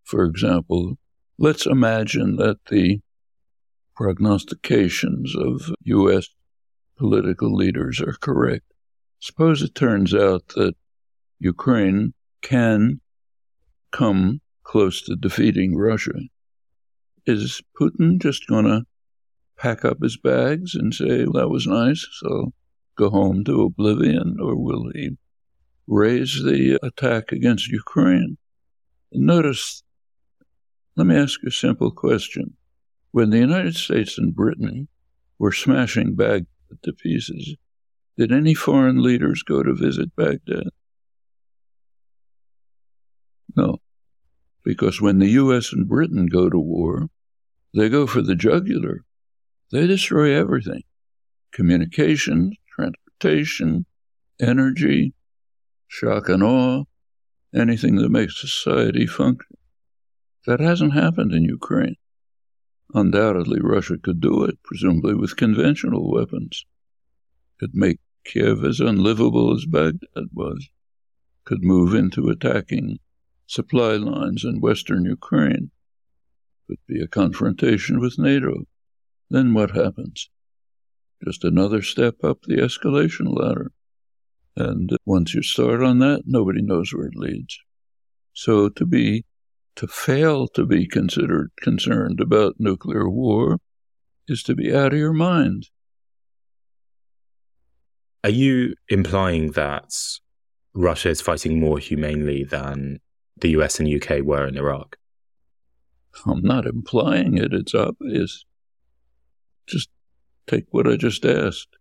For 0.05 0.25
example, 0.25 0.99
let's 1.39 1.67
imagine 1.67 2.37
that 2.37 2.59
the 2.71 3.01
prognostications 3.95 5.35
of 5.35 5.75
U.S. 5.85 6.29
political 6.97 7.55
leaders 7.55 8.01
are 8.01 8.17
correct. 8.21 8.65
Suppose 9.19 9.63
it 9.63 9.75
turns 9.75 10.15
out 10.15 10.49
that 10.49 10.75
Ukraine 11.39 12.13
can 12.43 13.01
come 13.91 14.41
close 14.63 15.03
to 15.03 15.17
defeating 15.17 15.77
Russia. 15.77 16.13
Is 17.27 17.61
Putin 17.81 18.21
just 18.23 18.47
going 18.47 18.67
to 18.67 18.87
pack 19.59 19.85
up 19.85 20.01
his 20.01 20.17
bags 20.17 20.75
and 20.75 20.95
say, 20.95 21.25
that 21.25 21.49
was 21.51 21.67
nice, 21.67 22.07
so 22.21 22.53
go 22.97 23.11
home 23.11 23.43
to 23.45 23.63
oblivion, 23.63 24.37
or 24.41 24.55
will 24.57 24.91
he 24.95 25.17
raise 25.89 26.43
the 26.45 26.79
attack 26.83 27.33
against 27.33 27.69
Ukraine? 27.69 28.39
Notice, 29.13 29.83
let 30.95 31.07
me 31.07 31.17
ask 31.17 31.41
a 31.45 31.51
simple 31.51 31.91
question. 31.91 32.57
When 33.11 33.31
the 33.31 33.39
United 33.39 33.75
States 33.75 34.19
and 34.19 34.35
Britain 34.35 34.89
were 35.39 35.53
smashing 35.53 36.15
Baghdad 36.15 36.47
to 36.83 36.93
pieces, 36.93 37.57
did 38.17 38.31
any 38.31 38.55
foreign 38.55 39.03
leaders 39.03 39.43
go 39.43 39.63
to 39.63 39.75
visit 39.75 40.15
Baghdad? 40.17 40.69
No. 43.57 43.79
Because 44.63 45.01
when 45.01 45.19
the 45.19 45.31
U.S. 45.31 45.73
and 45.73 45.89
Britain 45.89 46.27
go 46.27 46.51
to 46.51 46.59
war, 46.59 47.09
they 47.77 47.89
go 47.91 48.07
for 48.07 48.23
the 48.23 48.35
jugular. 48.35 49.05
They 49.71 49.87
destroy 49.87 50.35
everything 50.35 50.83
communication, 51.53 52.53
transportation, 52.75 53.87
energy, 54.41 55.15
shock 55.87 56.29
and 56.29 56.43
awe, 56.43 56.85
anything 57.55 57.97
that 57.97 58.11
makes 58.11 58.41
society 58.41 59.07
function. 59.07 59.57
That 60.47 60.61
hasn't 60.61 60.95
happened 60.95 61.33
in 61.33 61.45
Ukraine. 61.45 61.97
Undoubtedly, 62.95 63.61
Russia 63.61 63.97
could 64.03 64.21
do 64.21 64.45
it, 64.45 64.63
presumably 64.63 65.15
with 65.15 65.37
conventional 65.37 66.11
weapons. 66.11 66.65
Could 67.59 67.75
make 67.75 67.99
Kiev 68.25 68.65
as 68.65 68.81
unlivable 68.81 69.55
as 69.55 69.67
Baghdad 69.67 70.29
was. 70.33 70.69
Could 71.45 71.63
move 71.63 71.95
into 71.95 72.29
attacking 72.29 72.99
supply 73.47 73.97
lines 73.97 74.45
in 74.45 74.61
western 74.61 75.05
Ukraine. 75.05 75.71
Could 76.69 76.79
be 76.89 77.01
a 77.01 77.07
confrontation 77.07 78.01
with 78.01 78.19
NATO. 78.19 78.65
Then 79.31 79.55
what 79.55 79.71
happens? 79.71 80.29
Just 81.25 81.45
another 81.45 81.83
step 81.83 82.23
up 82.23 82.43
the 82.43 82.57
escalation 82.57 83.37
ladder. 83.37 83.73
And 84.57 84.93
uh, 84.93 84.97
once 85.05 85.35
you 85.35 85.43
start 85.43 85.83
on 85.83 85.99
that, 86.01 86.23
nobody 86.27 86.63
knows 86.63 86.93
where 86.93 87.07
it 87.07 87.17
leads. 87.17 87.59
So 88.33 88.69
to 88.71 88.87
be, 88.87 89.25
to 89.77 89.87
fail 89.87 90.49
to 90.49 90.65
be 90.67 90.87
considered 90.87 91.51
concerned 91.61 92.21
about 92.21 92.57
nuclear 92.59 93.09
war 93.09 93.59
is 94.29 94.43
to 94.45 94.55
be 94.55 94.75
out 94.75 94.93
of 94.93 94.99
your 94.99 95.13
mind. 95.13 95.69
Are 98.25 98.31
you 98.31 98.75
implying 98.89 99.53
that 99.53 99.93
Russia 100.75 101.11
is 101.11 101.21
fighting 101.21 101.61
more 101.61 101.79
humanely 101.79 102.43
than 102.45 102.99
the 103.37 103.51
US 103.51 103.79
and 103.79 103.89
UK 103.89 104.23
were 104.23 104.47
in 104.47 104.57
Iraq? 104.57 104.97
I'm 106.25 106.43
not 106.43 106.67
implying 106.67 107.37
it, 107.37 107.53
it's 107.53 107.75
obvious. 107.75 108.45
Just 109.67 109.89
take 110.47 110.67
what 110.71 110.87
I 110.87 110.97
just 110.97 111.25
asked. 111.25 111.77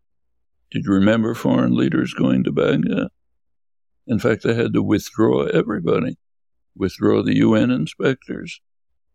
Did 0.72 0.86
you 0.86 0.94
remember 0.94 1.34
foreign 1.34 1.76
leaders 1.76 2.14
going 2.14 2.44
to 2.44 2.52
Baghdad? 2.52 3.08
In 4.08 4.20
fact, 4.20 4.44
they 4.44 4.54
had 4.54 4.74
to 4.74 4.84
withdraw 4.84 5.46
everybody, 5.46 6.18
withdraw 6.76 7.24
the 7.24 7.38
UN 7.38 7.72
inspectors, 7.72 8.62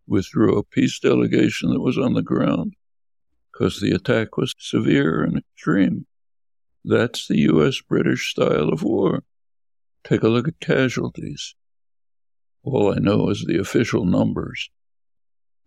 withdraw 0.06 0.58
a 0.58 0.64
peace 0.64 0.98
delegation 0.98 1.70
that 1.70 1.80
was 1.80 1.98
on 1.98 2.14
the 2.14 2.22
ground, 2.22 2.74
because 3.52 3.80
the 3.80 3.92
attack 3.92 4.36
was 4.36 4.54
severe 4.58 5.22
and 5.22 5.38
extreme. 5.38 6.06
That's 6.84 7.28
the 7.28 7.40
US 7.52 7.80
British 7.80 8.30
style 8.30 8.70
of 8.70 8.82
war. 8.82 9.22
Take 10.02 10.22
a 10.22 10.28
look 10.28 10.48
at 10.48 10.60
casualties. 10.60 11.54
All 12.62 12.92
I 12.92 12.98
know 12.98 13.28
is 13.28 13.44
the 13.44 13.58
official 13.58 14.04
numbers. 14.04 14.70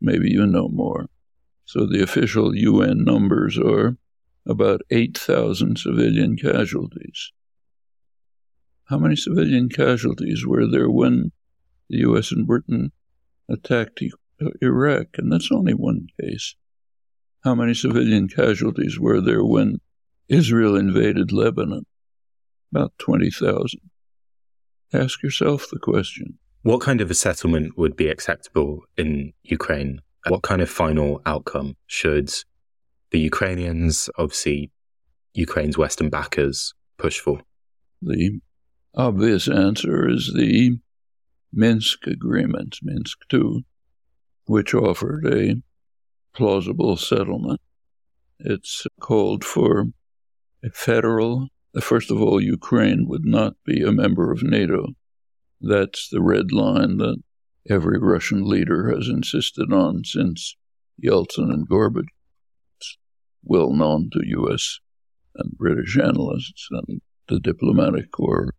Maybe 0.04 0.30
you 0.30 0.46
know 0.46 0.68
more. 0.68 1.08
So 1.64 1.86
the 1.86 2.04
official 2.04 2.54
UN 2.54 3.06
numbers 3.06 3.58
are 3.58 3.98
about 4.46 4.82
8,000 4.92 5.78
civilian 5.78 6.36
casualties. 6.36 7.32
How 8.90 9.00
many 9.00 9.16
civilian 9.16 9.70
casualties 9.70 10.46
were 10.46 10.68
there 10.70 10.90
when 10.90 11.32
the 11.90 12.00
US 12.00 12.34
and 12.34 12.46
Britain 12.46 12.92
attacked 13.50 14.04
uh, 14.42 14.50
Iraq? 14.62 15.18
And 15.18 15.32
that's 15.32 15.50
only 15.54 15.74
one 15.74 16.08
case. 16.20 16.56
How 17.46 17.56
many 17.56 17.74
civilian 17.74 18.28
casualties 18.28 19.00
were 19.00 19.22
there 19.22 19.44
when 19.46 19.80
Israel 20.28 20.76
invaded 20.76 21.32
Lebanon? 21.32 21.86
About 22.74 22.92
20,000. 22.98 23.80
Ask 24.92 25.24
yourself 25.24 25.68
the 25.72 25.80
question 25.80 26.40
what 26.64 26.80
kind 26.82 27.02
of 27.02 27.12
a 27.12 27.14
settlement 27.14 27.78
would 27.78 27.96
be 27.96 28.08
acceptable 28.08 28.82
in 28.98 29.34
Ukraine? 29.44 30.02
What 30.28 30.44
kind 30.44 30.62
of 30.62 30.70
final 30.70 31.22
outcome 31.26 31.76
should 31.88 32.32
the 33.12 33.20
Ukrainians, 33.20 34.10
obviously 34.18 34.72
Ukraine's 35.34 35.78
Western 35.78 36.10
backers, 36.10 36.74
push 36.98 37.20
for? 37.20 37.42
The 38.02 38.40
obvious 38.96 39.50
answer 39.50 40.10
is 40.10 40.32
the 40.34 40.78
Minsk 41.52 42.08
agreement, 42.08 42.80
Minsk 42.82 43.20
II, 43.32 43.66
which 44.46 44.74
offered 44.74 45.26
a 45.28 45.62
plausible 46.34 46.96
settlement. 46.96 47.60
It's 48.40 48.88
called 49.02 49.44
for 49.44 49.88
a 50.64 50.70
federal, 50.70 51.50
first 51.82 52.10
of 52.10 52.22
all, 52.22 52.42
Ukraine 52.42 53.06
would 53.08 53.26
not 53.26 53.56
be 53.66 53.84
a 53.84 53.92
member 53.92 54.32
of 54.32 54.44
NATO. 54.44 54.88
That's 55.66 56.10
the 56.10 56.22
red 56.22 56.52
line 56.52 56.98
that 56.98 57.24
every 57.70 57.98
Russian 57.98 58.44
leader 58.44 58.94
has 58.94 59.08
insisted 59.08 59.72
on 59.72 60.04
since 60.04 60.58
Yeltsin 61.02 61.54
and 61.54 61.68
Gorbachev. 61.70 62.08
It's 62.78 62.98
well 63.44 63.72
known 63.72 64.10
to 64.12 64.28
U.S. 64.28 64.80
and 65.36 65.58
British 65.58 65.98
analysts 65.98 66.68
and 66.70 67.00
the 67.30 67.40
diplomatic 67.40 68.12
corps 68.12 68.54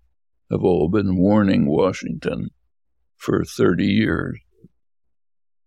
have 0.50 0.64
all 0.64 0.88
been 0.88 1.16
warning 1.16 1.66
Washington 1.66 2.48
for 3.16 3.44
30 3.44 3.84
years. 3.84 4.38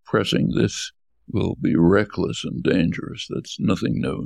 Pressing 0.06 0.54
this 0.56 0.92
will 1.28 1.56
be 1.62 1.76
reckless 1.76 2.44
and 2.44 2.64
dangerous. 2.64 3.28
That's 3.30 3.60
nothing 3.60 4.02
new. 4.02 4.26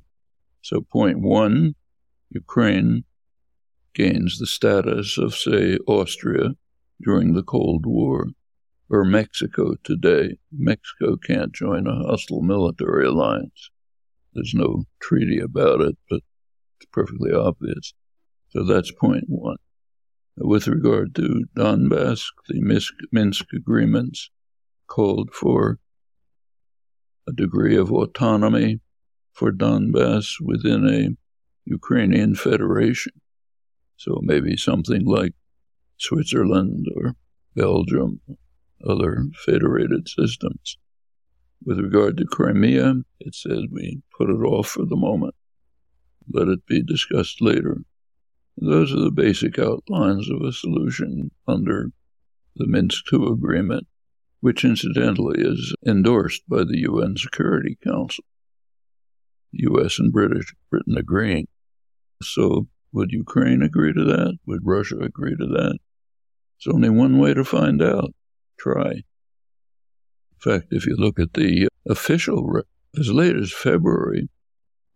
So, 0.62 0.80
point 0.80 1.20
one 1.20 1.76
Ukraine 2.30 3.04
gains 3.94 4.38
the 4.40 4.48
status 4.48 5.18
of, 5.18 5.36
say, 5.36 5.78
Austria 5.88 6.52
during 7.04 7.34
the 7.34 7.44
Cold 7.44 7.86
War, 7.86 8.28
or 8.90 9.06
Mexico 9.06 9.76
today. 9.84 10.38
Mexico 10.52 11.16
can't 11.16 11.54
join 11.54 11.88
a 11.88 11.96
hostile 11.96 12.42
military 12.42 13.06
alliance. 13.08 13.70
There's 14.34 14.54
no 14.54 14.84
treaty 15.02 15.40
about 15.40 15.82
it, 15.82 15.98
but 16.10 16.22
it's 16.80 16.90
perfectly 16.92 17.34
obvious. 17.34 17.94
So 18.50 18.64
that's 18.64 18.92
point 18.92 19.26
one. 19.28 19.58
With 20.38 20.68
regard 20.68 21.16
to 21.16 21.46
Donbass, 21.56 22.26
the 22.48 22.84
Minsk 23.12 23.46
agreements 23.54 24.30
called 24.88 25.34
for 25.34 25.80
a 27.28 27.32
degree 27.32 27.78
of 27.78 27.92
autonomy 27.92 28.80
for 29.34 29.52
Donbass 29.52 30.36
within 30.42 30.88
a 30.88 31.16
Ukrainian 31.70 32.36
federation. 32.36 33.14
So 33.98 34.20
maybe 34.24 34.58
something 34.58 35.06
like 35.06 35.34
Switzerland 36.02 36.88
or 36.96 37.16
Belgium, 37.56 38.22
other 38.88 39.26
federated 39.46 40.08
systems. 40.08 40.78
With 41.64 41.80
regard 41.80 42.18
to 42.18 42.26
Crimea, 42.26 43.04
it 43.20 43.36
says 43.36 43.66
we 43.72 44.02
put 44.18 44.32
it 44.32 44.42
off 44.44 44.68
for 44.68 44.86
the 44.86 44.96
moment. 44.96 45.36
Let 46.28 46.48
it 46.48 46.66
be 46.66 46.82
discussed 46.82 47.40
later. 47.40 47.78
Those 48.58 48.92
are 48.94 49.00
the 49.00 49.12
basic 49.12 49.60
outlines 49.60 50.28
of 50.30 50.42
a 50.42 50.52
solution 50.52 51.30
under 51.48 51.92
the 52.56 52.68
Minsk 52.68 53.06
II 53.14 53.28
agreement, 53.28 53.86
which 54.40 54.66
incidentally 54.66 55.40
is 55.40 55.76
endorsed 55.86 56.42
by 56.50 56.64
the 56.64 56.80
UN 56.80 57.16
Security 57.16 57.78
Council. 57.84 58.24
U.S. 59.52 60.00
and 60.00 60.12
British 60.12 60.54
Britain 60.72 60.98
agreeing. 60.98 61.48
So, 62.24 62.68
would 62.92 63.12
Ukraine 63.12 63.62
agree 63.62 63.94
to 63.94 64.04
that? 64.04 64.38
Would 64.48 64.62
Russia 64.64 64.98
agree 64.98 65.36
to 65.36 65.46
that? 65.46 65.78
There's 66.64 66.76
only 66.76 66.90
one 66.90 67.18
way 67.18 67.34
to 67.34 67.44
find 67.44 67.82
out. 67.82 68.14
Try. 68.60 68.92
In 68.92 69.04
fact, 70.40 70.68
if 70.72 70.86
you 70.86 70.96
look 70.96 71.20
at 71.20 71.34
the 71.34 71.68
official, 71.88 72.62
as 73.00 73.12
late 73.12 73.36
as 73.36 73.52
February, 73.52 74.30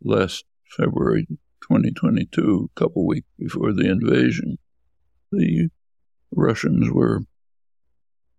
last 0.03 0.45
February 0.77 1.25
2022, 1.63 2.69
a 2.75 2.79
couple 2.79 3.07
weeks 3.07 3.27
before 3.39 3.73
the 3.73 3.89
invasion, 3.89 4.57
the 5.31 5.69
Russians 6.31 6.91
were 6.91 7.21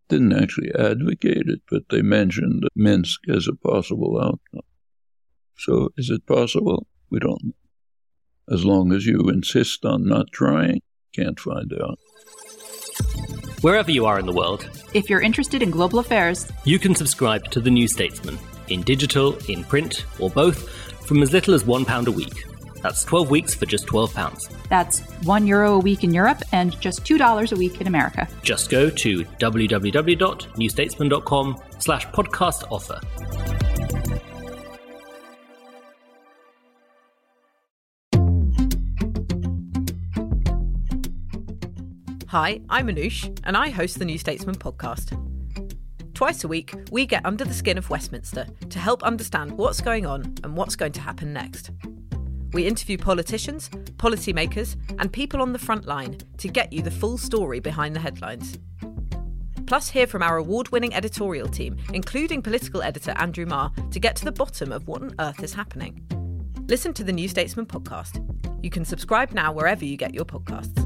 didn't 0.09 0.41
actually 0.41 0.73
advocate 0.73 1.49
it, 1.49 1.63
but 1.69 1.83
they 1.91 2.01
mentioned 2.01 2.63
Minsk 2.77 3.23
as 3.29 3.49
a 3.49 3.57
possible 3.57 4.21
outcome. 4.23 4.63
So 5.59 5.89
is 5.97 6.11
it 6.11 6.27
possible? 6.27 6.87
We 7.11 7.19
don't 7.19 7.43
know. 7.43 8.55
As 8.55 8.65
long 8.65 8.93
as 8.93 9.05
you 9.05 9.29
insist 9.29 9.85
on 9.85 10.07
not 10.07 10.31
trying, 10.31 10.81
can't 11.13 11.41
find 11.41 11.73
out. 11.73 11.99
Wherever 13.63 13.91
you 13.91 14.05
are 14.05 14.19
in 14.19 14.27
the 14.27 14.33
world, 14.33 14.69
if 14.93 15.09
you're 15.09 15.23
interested 15.23 15.63
in 15.63 15.71
global 15.71 15.99
affairs, 15.99 16.47
you 16.65 16.79
can 16.79 16.95
subscribe 16.95 17.51
to 17.53 17.59
The 17.61 17.71
New 17.71 17.89
Statesman 17.89 18.39
in 18.69 18.83
digital, 18.83 19.39
in 19.49 19.65
print, 19.65 20.05
or 20.19 20.29
both 20.29 20.69
from 21.07 21.23
as 21.23 21.33
little 21.33 21.55
as 21.55 21.65
£1 21.65 22.07
a 22.07 22.11
week. 22.11 22.45
That's 22.83 23.03
12 23.05 23.31
weeks 23.31 23.55
for 23.55 23.65
just 23.65 23.87
£12. 23.87 24.69
That's 24.69 25.01
1 25.25 25.47
euro 25.47 25.73
a 25.75 25.79
week 25.79 26.05
in 26.05 26.13
Europe 26.13 26.43
and 26.53 26.79
just 26.81 27.03
$2 27.05 27.53
a 27.53 27.57
week 27.57 27.81
in 27.81 27.87
America. 27.87 28.29
Just 28.43 28.69
go 28.69 28.91
to 28.91 29.25
www.newstatesman.com 29.25 31.63
slash 31.79 32.07
podcast 32.09 32.65
offer. 32.71 33.01
Hi, 42.39 42.61
I'm 42.69 42.89
Anoosh, 42.89 43.35
and 43.45 43.57
I 43.57 43.71
host 43.71 43.99
the 43.99 44.05
New 44.05 44.19
Statesman 44.19 44.57
podcast. 44.57 45.17
Twice 46.13 46.45
a 46.45 46.49
week, 46.49 46.75
we 46.91 47.07
get 47.07 47.25
under 47.25 47.47
the 47.47 47.55
skin 47.55 47.79
of 47.79 47.89
Westminster 47.89 48.47
to 48.69 48.79
help 48.79 49.03
understand 49.03 49.53
what's 49.53 49.81
going 49.81 50.05
on 50.05 50.35
and 50.45 50.55
what's 50.55 50.77
going 50.77 50.93
to 50.93 51.01
happen 51.01 51.33
next. 51.33 51.71
We 52.53 52.67
interview 52.67 52.99
politicians, 52.99 53.71
policymakers, 53.71 54.77
and 54.99 55.11
people 55.11 55.41
on 55.41 55.55
the 55.55 55.59
front 55.59 55.87
line 55.87 56.19
to 56.37 56.49
get 56.49 56.75
you 56.75 56.83
the 56.83 56.91
full 56.91 57.17
story 57.17 57.59
behind 57.59 57.97
the 57.97 58.01
headlines. 58.01 58.59
Plus, 59.65 59.89
hear 59.89 60.07
from 60.07 60.23
our 60.23 60.37
award 60.37 60.69
winning 60.69 60.93
editorial 60.93 61.49
team, 61.49 61.79
including 61.95 62.43
political 62.43 62.83
editor 62.83 63.15
Andrew 63.17 63.47
Marr, 63.47 63.73
to 63.91 63.99
get 63.99 64.15
to 64.17 64.27
the 64.27 64.31
bottom 64.31 64.73
of 64.73 64.87
what 64.87 65.01
on 65.01 65.15
earth 65.21 65.43
is 65.43 65.55
happening. 65.55 66.07
Listen 66.69 66.93
to 66.93 67.03
the 67.03 67.15
New 67.15 67.29
Statesman 67.29 67.65
podcast. 67.65 68.23
You 68.63 68.69
can 68.69 68.85
subscribe 68.85 69.33
now 69.33 69.53
wherever 69.53 69.87
you 69.87 69.97
get 69.97 70.13
your 70.13 70.27
podcasts. 70.27 70.86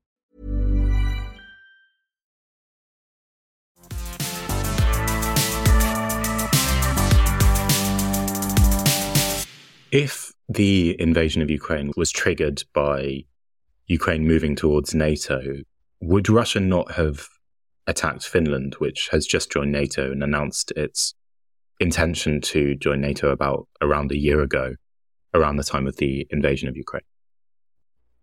If 9.91 10.31
the 10.47 10.95
invasion 11.01 11.41
of 11.41 11.49
Ukraine 11.49 11.91
was 11.97 12.11
triggered 12.11 12.63
by 12.73 13.25
Ukraine 13.87 14.25
moving 14.25 14.55
towards 14.55 14.95
NATO, 14.95 15.41
would 15.99 16.29
Russia 16.29 16.61
not 16.61 16.93
have 16.93 17.27
attacked 17.87 18.25
Finland, 18.25 18.75
which 18.75 19.09
has 19.11 19.25
just 19.25 19.51
joined 19.51 19.73
NATO 19.73 20.09
and 20.09 20.23
announced 20.23 20.71
its 20.77 21.13
intention 21.81 22.39
to 22.41 22.75
join 22.75 23.01
NATO 23.01 23.31
about 23.31 23.67
around 23.81 24.13
a 24.13 24.17
year 24.17 24.41
ago, 24.41 24.75
around 25.33 25.57
the 25.57 25.63
time 25.65 25.87
of 25.87 25.97
the 25.97 26.25
invasion 26.29 26.69
of 26.69 26.77
Ukraine. 26.77 27.03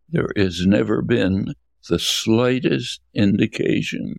There 0.08 0.30
has 0.36 0.64
never 0.64 1.02
been 1.02 1.52
the 1.90 1.98
slightest 1.98 3.02
indication 3.12 4.16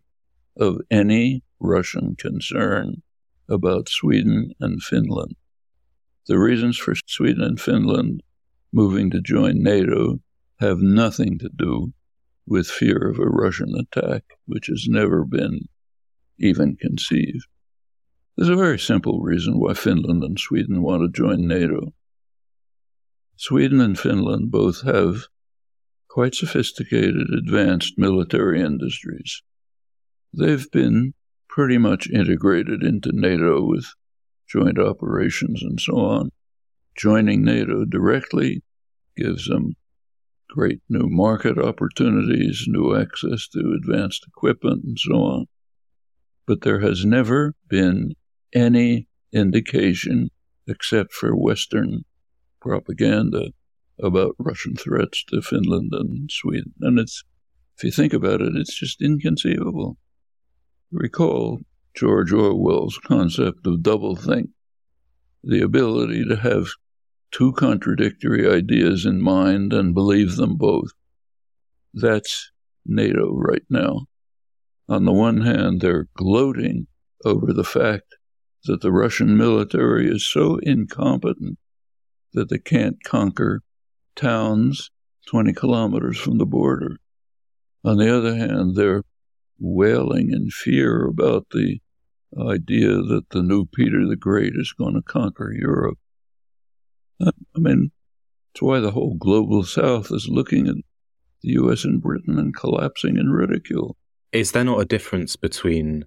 of 0.56 0.82
any 0.92 1.42
Russian 1.60 2.16
concern 2.16 3.02
about 3.50 3.90
Sweden 3.90 4.54
and 4.60 4.84
Finland. 4.84 5.36
The 6.30 6.38
reasons 6.38 6.78
for 6.78 6.94
Sweden 7.08 7.42
and 7.42 7.60
Finland 7.60 8.22
moving 8.72 9.10
to 9.10 9.20
join 9.20 9.64
NATO 9.64 10.20
have 10.60 10.78
nothing 10.78 11.40
to 11.40 11.50
do 11.50 11.92
with 12.46 12.68
fear 12.70 13.10
of 13.10 13.18
a 13.18 13.26
Russian 13.26 13.74
attack, 13.76 14.26
which 14.46 14.68
has 14.68 14.86
never 14.88 15.26
been 15.26 15.62
even 16.38 16.76
conceived. 16.76 17.48
There's 18.38 18.48
a 18.48 18.56
very 18.56 18.78
simple 18.78 19.22
reason 19.22 19.60
why 19.60 19.74
Finland 19.74 20.24
and 20.24 20.38
Sweden 20.38 20.84
want 20.84 21.02
to 21.02 21.20
join 21.20 21.48
NATO. 21.48 21.96
Sweden 23.36 23.82
and 23.82 23.98
Finland 23.98 24.52
both 24.52 24.82
have 24.84 25.30
quite 26.10 26.36
sophisticated, 26.36 27.34
advanced 27.36 27.98
military 27.98 28.62
industries. 28.62 29.42
They've 30.32 30.70
been 30.70 31.16
pretty 31.48 31.80
much 31.80 32.08
integrated 32.08 32.84
into 32.84 33.10
NATO 33.14 33.66
with 33.66 33.88
joint 34.50 34.80
operations 34.80 35.62
and 35.62 35.80
so 35.80 35.98
on. 35.98 36.32
Joining 36.98 37.44
NATO 37.44 37.86
directly 37.86 38.64
gives 39.16 39.48
them 39.48 39.76
great 40.50 40.82
new 40.90 41.08
market 41.08 41.58
opportunities, 41.58 42.66
new 42.68 42.96
access 43.00 43.48
to 43.50 43.78
advanced 43.78 44.26
equipment, 44.28 44.84
and 44.84 44.98
so 45.00 45.14
on. 45.14 45.46
But 46.48 46.62
there 46.62 46.80
has 46.80 47.06
never 47.06 47.54
been 47.68 48.14
any 48.54 49.08
indication, 49.32 50.30
except 50.68 51.14
for 51.14 51.36
Western 51.36 52.04
propaganda, 52.60 53.52
about 54.02 54.36
Russian 54.40 54.76
threats 54.76 55.24
to 55.26 55.42
Finland 55.42 55.92
and 55.94 56.30
Sweden. 56.32 56.74
And 56.82 56.98
it's, 56.98 57.24
if 57.78 57.84
you 57.84 57.92
think 57.92 58.14
about 58.14 58.42
it, 58.42 58.56
it's 58.56 58.78
just 58.78 59.02
inconceivable. 59.02 59.98
Recall 60.92 61.60
George 61.96 62.32
Orwell's 62.32 62.98
concept 63.06 63.66
of 63.68 63.80
doublethink, 63.80 64.50
the 65.44 65.62
ability 65.62 66.26
to 66.26 66.36
have 66.36 66.68
two 67.32 67.54
contradictory 67.54 68.50
ideas 68.50 69.06
in 69.06 69.22
mind 69.22 69.74
and 69.74 69.94
believe 69.94 70.36
them 70.36 70.56
both. 70.56 70.92
That's 71.94 72.52
NATO 72.86 73.36
right 73.36 73.64
now. 73.70 74.08
On 74.88 75.06
the 75.06 75.12
one 75.12 75.42
hand, 75.42 75.82
they're 75.82 76.08
gloating 76.16 76.88
over 77.26 77.54
the 77.54 77.64
fact 77.64 78.16
that 78.66 78.82
the 78.82 78.92
Russian 78.92 79.38
military 79.38 80.10
is 80.10 80.28
so 80.28 80.58
incompetent 80.58 81.58
that 82.34 82.50
they 82.50 82.58
can't 82.58 83.04
conquer 83.04 83.62
towns 84.16 84.92
20 85.28 85.54
kilometers 85.54 86.18
from 86.18 86.38
the 86.38 86.46
border. 86.46 86.98
On 87.84 87.98
the 87.98 88.16
other 88.16 88.36
hand, 88.36 88.76
they're 88.76 89.04
wailing 89.60 90.32
in 90.32 90.50
fear 90.50 91.06
about 91.06 91.48
the 91.52 91.80
idea 92.38 92.88
that 92.88 93.26
the 93.32 93.42
new 93.42 93.66
Peter 93.66 94.06
the 94.08 94.16
Great 94.16 94.54
is 94.56 94.74
going 94.74 94.96
to 94.96 95.02
conquer 95.02 95.52
Europe. 95.52 95.98
Uh, 97.20 97.32
I 97.56 97.60
mean, 97.60 97.92
it's 98.54 98.62
why 98.62 98.80
the 98.80 98.92
whole 98.92 99.16
global 99.16 99.64
south 99.64 100.12
is 100.12 100.28
looking 100.30 100.68
at 100.68 100.76
the 101.42 101.52
US 101.54 101.86
and 101.86 102.02
Britain 102.02 102.38
and 102.38 102.56
collapsing 102.56 103.18
in 103.18 103.30
ridicule. 103.30 103.98
Is 104.32 104.52
there 104.52 104.64
not 104.64 104.82
a 104.82 104.86
difference 104.86 105.36
between 105.36 106.06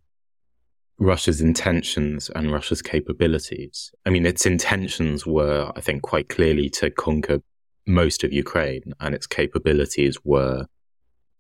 Russia's 0.99 1.41
intentions 1.41 2.31
and 2.31 2.53
Russia's 2.53 2.83
capabilities? 2.83 3.93
I 4.07 4.11
mean, 4.11 4.27
its 4.27 4.47
intentions 4.47 5.27
were, 5.27 5.73
I 5.75 5.81
think, 5.81 6.03
quite 6.03 6.29
clearly 6.29 6.69
to 6.71 6.91
conquer 6.91 7.41
most 7.87 8.23
of 8.23 8.33
Ukraine, 8.33 8.93
and 9.01 9.15
its 9.15 9.27
capabilities 9.27 10.19
were 10.25 10.67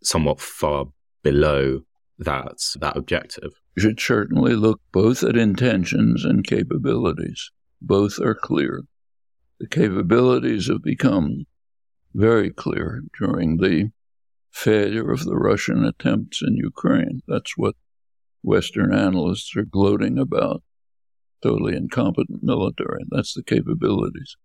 somewhat 0.02 0.40
far 0.40 0.86
below 1.22 1.82
that 2.18 2.58
that 2.80 2.96
objective. 2.96 3.52
You 3.76 3.82
should 3.82 4.00
certainly 4.00 4.54
look 4.54 4.80
both 4.92 5.22
at 5.22 5.36
intentions 5.36 6.24
and 6.24 6.46
capabilities. 6.46 7.50
Both 7.80 8.20
are 8.20 8.34
clear. 8.34 8.82
The 9.58 9.68
capabilities 9.68 10.68
have 10.68 10.82
become 10.82 11.46
very 12.14 12.50
clear 12.50 13.02
during 13.18 13.56
the 13.56 13.90
failure 14.50 15.10
of 15.10 15.24
the 15.24 15.36
Russian 15.36 15.84
attempts 15.84 16.42
in 16.42 16.56
Ukraine. 16.56 17.22
That's 17.26 17.56
what 17.56 17.74
Western 18.42 18.92
analysts 18.92 19.56
are 19.56 19.64
gloating 19.64 20.18
about. 20.18 20.62
Totally 21.42 21.74
incompetent 21.74 22.42
military. 22.42 23.04
That's 23.08 23.34
the 23.34 23.42
capabilities. 23.42 24.36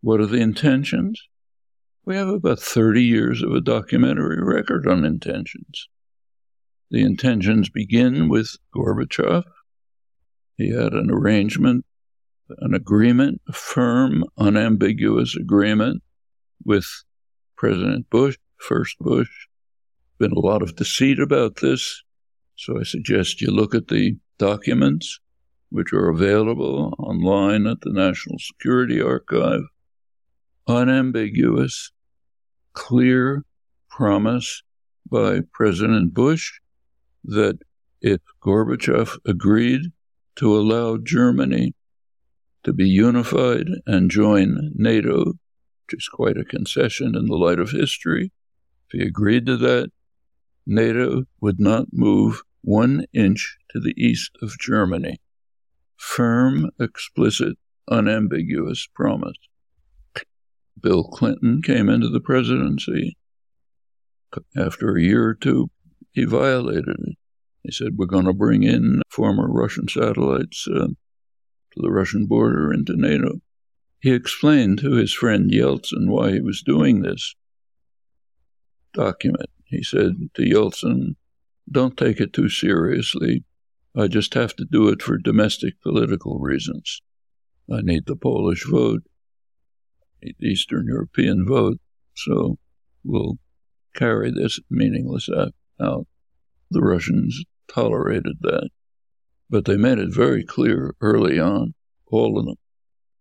What 0.00 0.20
are 0.20 0.26
the 0.26 0.40
intentions? 0.40 1.20
We 2.04 2.16
have 2.16 2.28
about 2.28 2.58
30 2.58 3.02
years 3.02 3.42
of 3.42 3.52
a 3.52 3.60
documentary 3.60 4.42
record 4.42 4.86
on 4.88 5.04
intentions. 5.04 5.88
The 6.92 7.00
intentions 7.00 7.70
begin 7.70 8.28
with 8.28 8.58
Gorbachev. 8.76 9.44
He 10.58 10.72
had 10.72 10.92
an 10.92 11.10
arrangement, 11.10 11.86
an 12.58 12.74
agreement, 12.74 13.40
a 13.48 13.54
firm, 13.54 14.24
unambiguous 14.36 15.34
agreement 15.34 16.02
with 16.66 16.84
President 17.56 18.10
Bush, 18.10 18.36
first 18.58 18.98
Bush. 18.98 19.30
Been 20.18 20.32
a 20.32 20.38
lot 20.38 20.60
of 20.60 20.76
deceit 20.76 21.18
about 21.18 21.56
this, 21.62 22.02
so 22.56 22.78
I 22.78 22.82
suggest 22.82 23.40
you 23.40 23.50
look 23.50 23.74
at 23.74 23.88
the 23.88 24.18
documents 24.36 25.18
which 25.70 25.94
are 25.94 26.10
available 26.10 26.94
online 26.98 27.66
at 27.66 27.80
the 27.80 27.92
National 27.92 28.38
Security 28.38 29.00
Archive 29.00 29.62
unambiguous, 30.68 31.90
clear 32.74 33.46
promise 33.88 34.62
by 35.10 35.40
President 35.54 36.12
Bush 36.12 36.60
that 37.24 37.58
if 38.00 38.20
Gorbachev 38.42 39.18
agreed 39.26 39.92
to 40.36 40.56
allow 40.56 40.96
Germany 40.96 41.74
to 42.64 42.72
be 42.72 42.88
unified 42.88 43.66
and 43.86 44.10
join 44.10 44.72
NATO, 44.74 45.24
which 45.24 45.98
is 45.98 46.08
quite 46.08 46.36
a 46.36 46.44
concession 46.44 47.14
in 47.14 47.26
the 47.26 47.36
light 47.36 47.58
of 47.58 47.70
history, 47.70 48.32
if 48.88 49.00
he 49.00 49.06
agreed 49.06 49.46
to 49.46 49.56
that, 49.58 49.90
NATO 50.66 51.24
would 51.40 51.58
not 51.58 51.86
move 51.92 52.42
one 52.62 53.04
inch 53.12 53.58
to 53.70 53.80
the 53.80 53.94
east 53.96 54.30
of 54.40 54.58
Germany. 54.58 55.20
Firm, 55.96 56.70
explicit, 56.78 57.56
unambiguous 57.90 58.86
promise. 58.94 59.36
Bill 60.80 61.04
Clinton 61.04 61.62
came 61.62 61.88
into 61.88 62.08
the 62.08 62.20
presidency. 62.20 63.16
After 64.56 64.96
a 64.96 65.02
year 65.02 65.28
or 65.28 65.34
two, 65.34 65.70
he 66.12 66.24
violated 66.24 66.96
it. 66.98 67.16
He 67.62 67.72
said, 67.72 67.96
We're 67.96 68.06
going 68.06 68.26
to 68.26 68.32
bring 68.32 68.62
in 68.62 69.02
former 69.08 69.48
Russian 69.48 69.88
satellites 69.88 70.66
uh, 70.68 70.88
to 70.88 71.76
the 71.76 71.90
Russian 71.90 72.26
border 72.26 72.72
into 72.72 72.94
NATO. 72.96 73.40
He 74.00 74.12
explained 74.12 74.80
to 74.80 74.92
his 74.92 75.12
friend 75.12 75.50
Yeltsin 75.50 76.08
why 76.08 76.32
he 76.32 76.40
was 76.40 76.62
doing 76.62 77.02
this 77.02 77.34
document. 78.92 79.48
He 79.64 79.82
said 79.82 80.30
to 80.34 80.42
Yeltsin, 80.42 81.14
Don't 81.70 81.96
take 81.96 82.20
it 82.20 82.32
too 82.32 82.48
seriously. 82.48 83.44
I 83.96 84.08
just 84.08 84.34
have 84.34 84.56
to 84.56 84.64
do 84.64 84.88
it 84.88 85.02
for 85.02 85.16
domestic 85.18 85.80
political 85.82 86.38
reasons. 86.40 87.00
I 87.72 87.80
need 87.82 88.06
the 88.06 88.16
Polish 88.16 88.66
vote. 88.68 89.02
The 90.20 90.34
Eastern 90.40 90.86
European 90.86 91.46
vote, 91.46 91.80
so 92.14 92.58
we'll 93.04 93.38
carry 93.94 94.30
this 94.30 94.60
meaningless 94.70 95.28
act 95.28 95.52
The 96.72 96.80
Russians 96.80 97.44
tolerated 97.68 98.38
that, 98.40 98.70
but 99.50 99.66
they 99.66 99.76
made 99.76 99.98
it 99.98 100.14
very 100.14 100.42
clear 100.42 100.94
early 101.02 101.38
on, 101.38 101.74
all 102.06 102.38
of 102.38 102.46
them, 102.46 102.56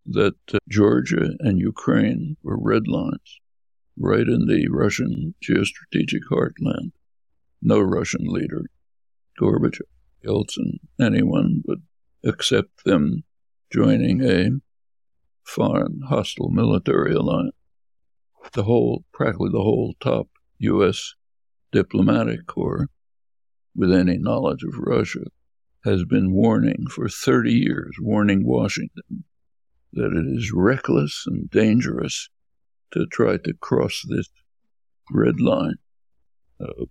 that 0.05 0.35
uh, 0.53 0.59
Georgia 0.69 1.31
and 1.39 1.59
Ukraine 1.59 2.37
were 2.41 2.57
red 2.57 2.87
lines, 2.87 3.39
right 3.99 4.25
in 4.25 4.47
the 4.47 4.69
Russian 4.69 5.35
geostrategic 5.43 6.21
heartland. 6.31 6.93
No 7.61 7.81
Russian 7.81 8.25
leader, 8.25 8.63
Gorbachev, 9.37 9.81
Yeltsin, 10.25 10.79
anyone 10.97 11.63
would 11.65 11.83
accept 12.23 12.85
them 12.85 13.25
joining 13.69 14.23
a 14.23 14.61
foreign 15.43 16.03
hostile 16.07 16.49
military 16.49 17.13
alliance. 17.13 17.55
The 18.53 18.63
whole, 18.63 19.03
practically 19.11 19.49
the 19.51 19.61
whole 19.61 19.93
top 19.99 20.29
U.S. 20.59 21.15
diplomatic 21.71 22.47
corps, 22.47 22.87
with 23.75 23.91
any 23.91 24.17
knowledge 24.17 24.63
of 24.63 24.77
Russia, 24.77 25.25
has 25.85 26.03
been 26.03 26.33
warning 26.33 26.85
for 26.89 27.09
30 27.09 27.51
years, 27.51 27.95
warning 27.99 28.45
Washington 28.45 29.23
that 29.93 30.13
it 30.13 30.25
is 30.37 30.51
reckless 30.53 31.23
and 31.27 31.49
dangerous 31.49 32.29
to 32.91 33.05
try 33.07 33.37
to 33.37 33.53
cross 33.53 34.03
this 34.07 34.29
red 35.09 35.39
line. 35.39 35.75
Uh, 36.59 36.85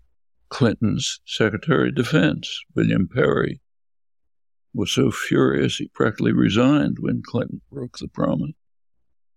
Clinton's 0.49 1.21
Secretary 1.25 1.88
of 1.88 1.95
Defense, 1.95 2.61
William 2.75 3.09
Perry, 3.09 3.61
was 4.75 4.93
so 4.93 5.11
furious 5.11 5.77
he 5.77 5.88
practically 5.88 6.33
resigned 6.33 6.99
when 7.01 7.23
Clinton 7.25 7.61
broke 7.71 7.99
the 7.99 8.09
promise. 8.09 8.53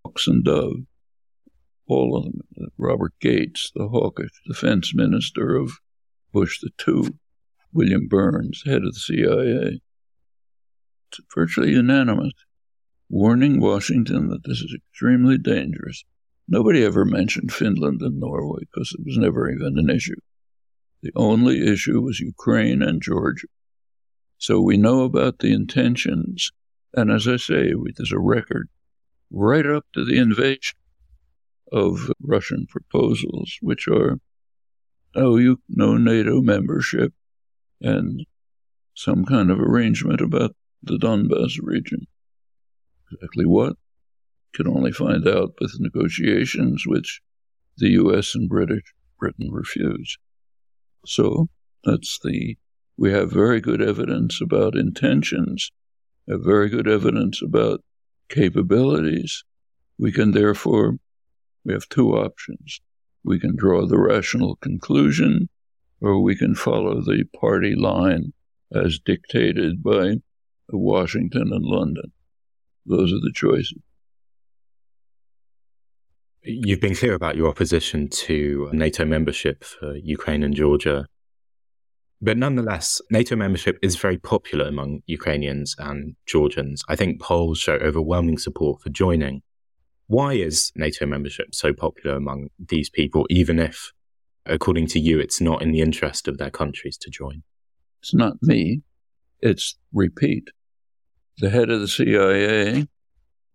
Hawks 0.04 0.28
and 0.28 0.44
Dove, 0.44 0.86
all 1.88 2.18
of 2.18 2.24
them, 2.24 2.42
Robert 2.78 3.14
Gates, 3.20 3.72
the 3.76 3.88
hawkish 3.88 4.32
defense 4.48 4.94
minister 4.96 5.56
of 5.56 5.74
Bush 6.32 6.60
the 6.62 6.70
Two, 6.78 7.18
William 7.74 8.08
Burns, 8.08 8.64
head 8.66 8.84
of 8.84 8.94
the 8.94 9.00
CIA. 9.00 9.82
It's 11.12 11.20
virtually 11.36 11.72
unanimous, 11.72 12.34
warning 13.10 13.60
Washington 13.60 14.30
that 14.30 14.44
this 14.46 14.60
is 14.60 14.74
extremely 14.76 15.38
dangerous. 15.38 16.04
Nobody 16.48 16.84
ever 16.84 17.06
mentioned 17.06 17.52
Finland 17.52 18.02
and 18.02 18.20
Norway 18.20 18.62
because 18.62 18.96
it 18.98 19.06
was 19.06 19.18
never 19.18 19.50
even 19.50 19.78
an 19.78 19.90
issue. 19.90 20.20
The 21.02 21.12
only 21.16 21.68
issue 21.68 22.02
was 22.02 22.20
Ukraine 22.20 22.82
and 22.82 23.02
Georgia. 23.02 23.48
So 24.38 24.62
we 24.62 24.78
know 24.78 25.02
about 25.04 25.40
the 25.40 25.54
intentions, 25.54 26.52
and 26.94 27.12
as 27.12 27.28
I 27.28 27.38
say, 27.38 27.74
there's 27.96 28.12
a 28.12 28.20
record 28.20 28.70
right 29.30 29.66
up 29.66 29.86
to 29.94 30.06
the 30.06 30.18
invasion 30.18 30.76
of 31.74 32.12
Russian 32.22 32.68
proposals, 32.70 33.58
which 33.62 33.88
are 33.88 34.20
oh, 35.16 35.38
you 35.38 35.60
no 35.68 35.98
NATO 35.98 36.42
membership 36.42 37.14
and 37.82 38.26
some 38.96 39.26
kind 39.26 39.52
of 39.52 39.60
arrangement 39.60 40.22
about 40.22 40.56
the 40.82 40.98
Donbass 40.98 41.58
region. 41.62 42.08
Exactly 43.12 43.46
what? 43.46 43.76
Can 44.54 44.68
only 44.68 44.92
find 44.92 45.28
out 45.28 45.54
with 45.60 45.80
negotiations 45.80 46.84
which 46.86 47.22
the 47.78 47.90
US 47.90 48.36
and 48.36 48.48
British 48.48 48.94
Britain 49.20 49.52
refuse. 49.52 50.18
So 51.06 51.48
that's 51.84 52.20
the 52.24 52.58
we 52.96 53.12
have 53.12 53.32
very 53.32 53.60
good 53.60 53.82
evidence 53.82 54.40
about 54.40 54.76
intentions, 54.76 55.72
have 56.30 56.44
very 56.44 56.70
good 56.70 56.88
evidence 56.88 57.42
about 57.42 57.82
capabilities. 58.30 59.44
We 59.98 60.12
can 60.12 60.32
therefore 60.32 60.98
we 61.66 61.74
have 61.74 61.88
two 61.90 62.12
options. 62.12 62.82
We 63.24 63.40
can 63.40 63.56
draw 63.56 63.86
the 63.86 64.00
rational 64.00 64.58
conclusion, 64.58 65.50
or 66.02 66.22
we 66.22 66.36
can 66.36 66.56
follow 66.56 67.02
the 67.02 67.24
party 67.40 67.76
line 67.76 68.34
as 68.74 69.00
dictated 69.00 69.82
by 69.82 70.16
Washington 70.70 71.54
and 71.54 71.64
London. 71.64 72.12
Those 72.86 73.12
are 73.14 73.22
the 73.22 73.32
choices. 73.34 73.80
You've 76.46 76.82
been 76.82 76.96
clear 76.96 77.14
about 77.14 77.38
your 77.38 77.48
opposition 77.48 78.10
to 78.10 78.70
NATO 78.74 79.06
membership 79.06 79.64
for 79.64 79.96
Ukraine 79.96 80.44
and 80.44 80.54
Georgia. 80.54 81.08
But 82.22 82.38
nonetheless, 82.38 83.02
NATO 83.10 83.38
membership 83.38 83.78
is 83.82 83.96
very 83.96 84.18
popular 84.18 84.68
among 84.68 85.04
Ukrainians 85.06 85.76
and 85.80 86.16
Georgians. 86.26 86.84
I 86.90 86.98
think 86.98 87.22
polls 87.22 87.60
show 87.60 87.76
overwhelming 87.76 88.38
support 88.38 88.82
for 88.82 88.90
joining. 88.90 89.42
Why 90.08 90.34
is 90.34 90.72
NATO 90.76 91.06
membership 91.06 91.56
so 91.56 91.74
popular 91.74 92.16
among 92.16 92.50
these 92.60 92.90
people, 92.90 93.26
even 93.30 93.60
if, 93.60 93.92
according 94.46 94.88
to 94.88 95.00
you, 95.00 95.20
it's 95.20 95.40
not 95.40 95.62
in 95.62 95.72
the 95.72 95.82
interest 95.82 96.28
of 96.28 96.38
their 96.38 96.52
countries 96.52 96.98
to 96.98 97.10
join? 97.10 97.44
It's 98.02 98.14
not 98.14 98.42
me. 98.42 98.82
It's 99.40 99.78
repeat. 99.94 100.50
The 101.38 101.50
head 101.50 101.70
of 101.70 101.80
the 101.80 101.88
CIA, 101.88 102.88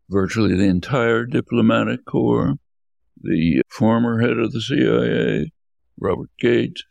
virtually 0.08 0.56
the 0.56 0.64
entire 0.64 1.26
diplomatic 1.26 2.04
corps, 2.06 2.54
the 3.20 3.62
former 3.68 4.20
head 4.20 4.38
of 4.38 4.52
the 4.52 4.60
CIA, 4.60 5.52
Robert 6.00 6.30
Gates, 6.38 6.82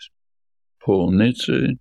Paul 0.84 1.12
Nitze, 1.12 1.80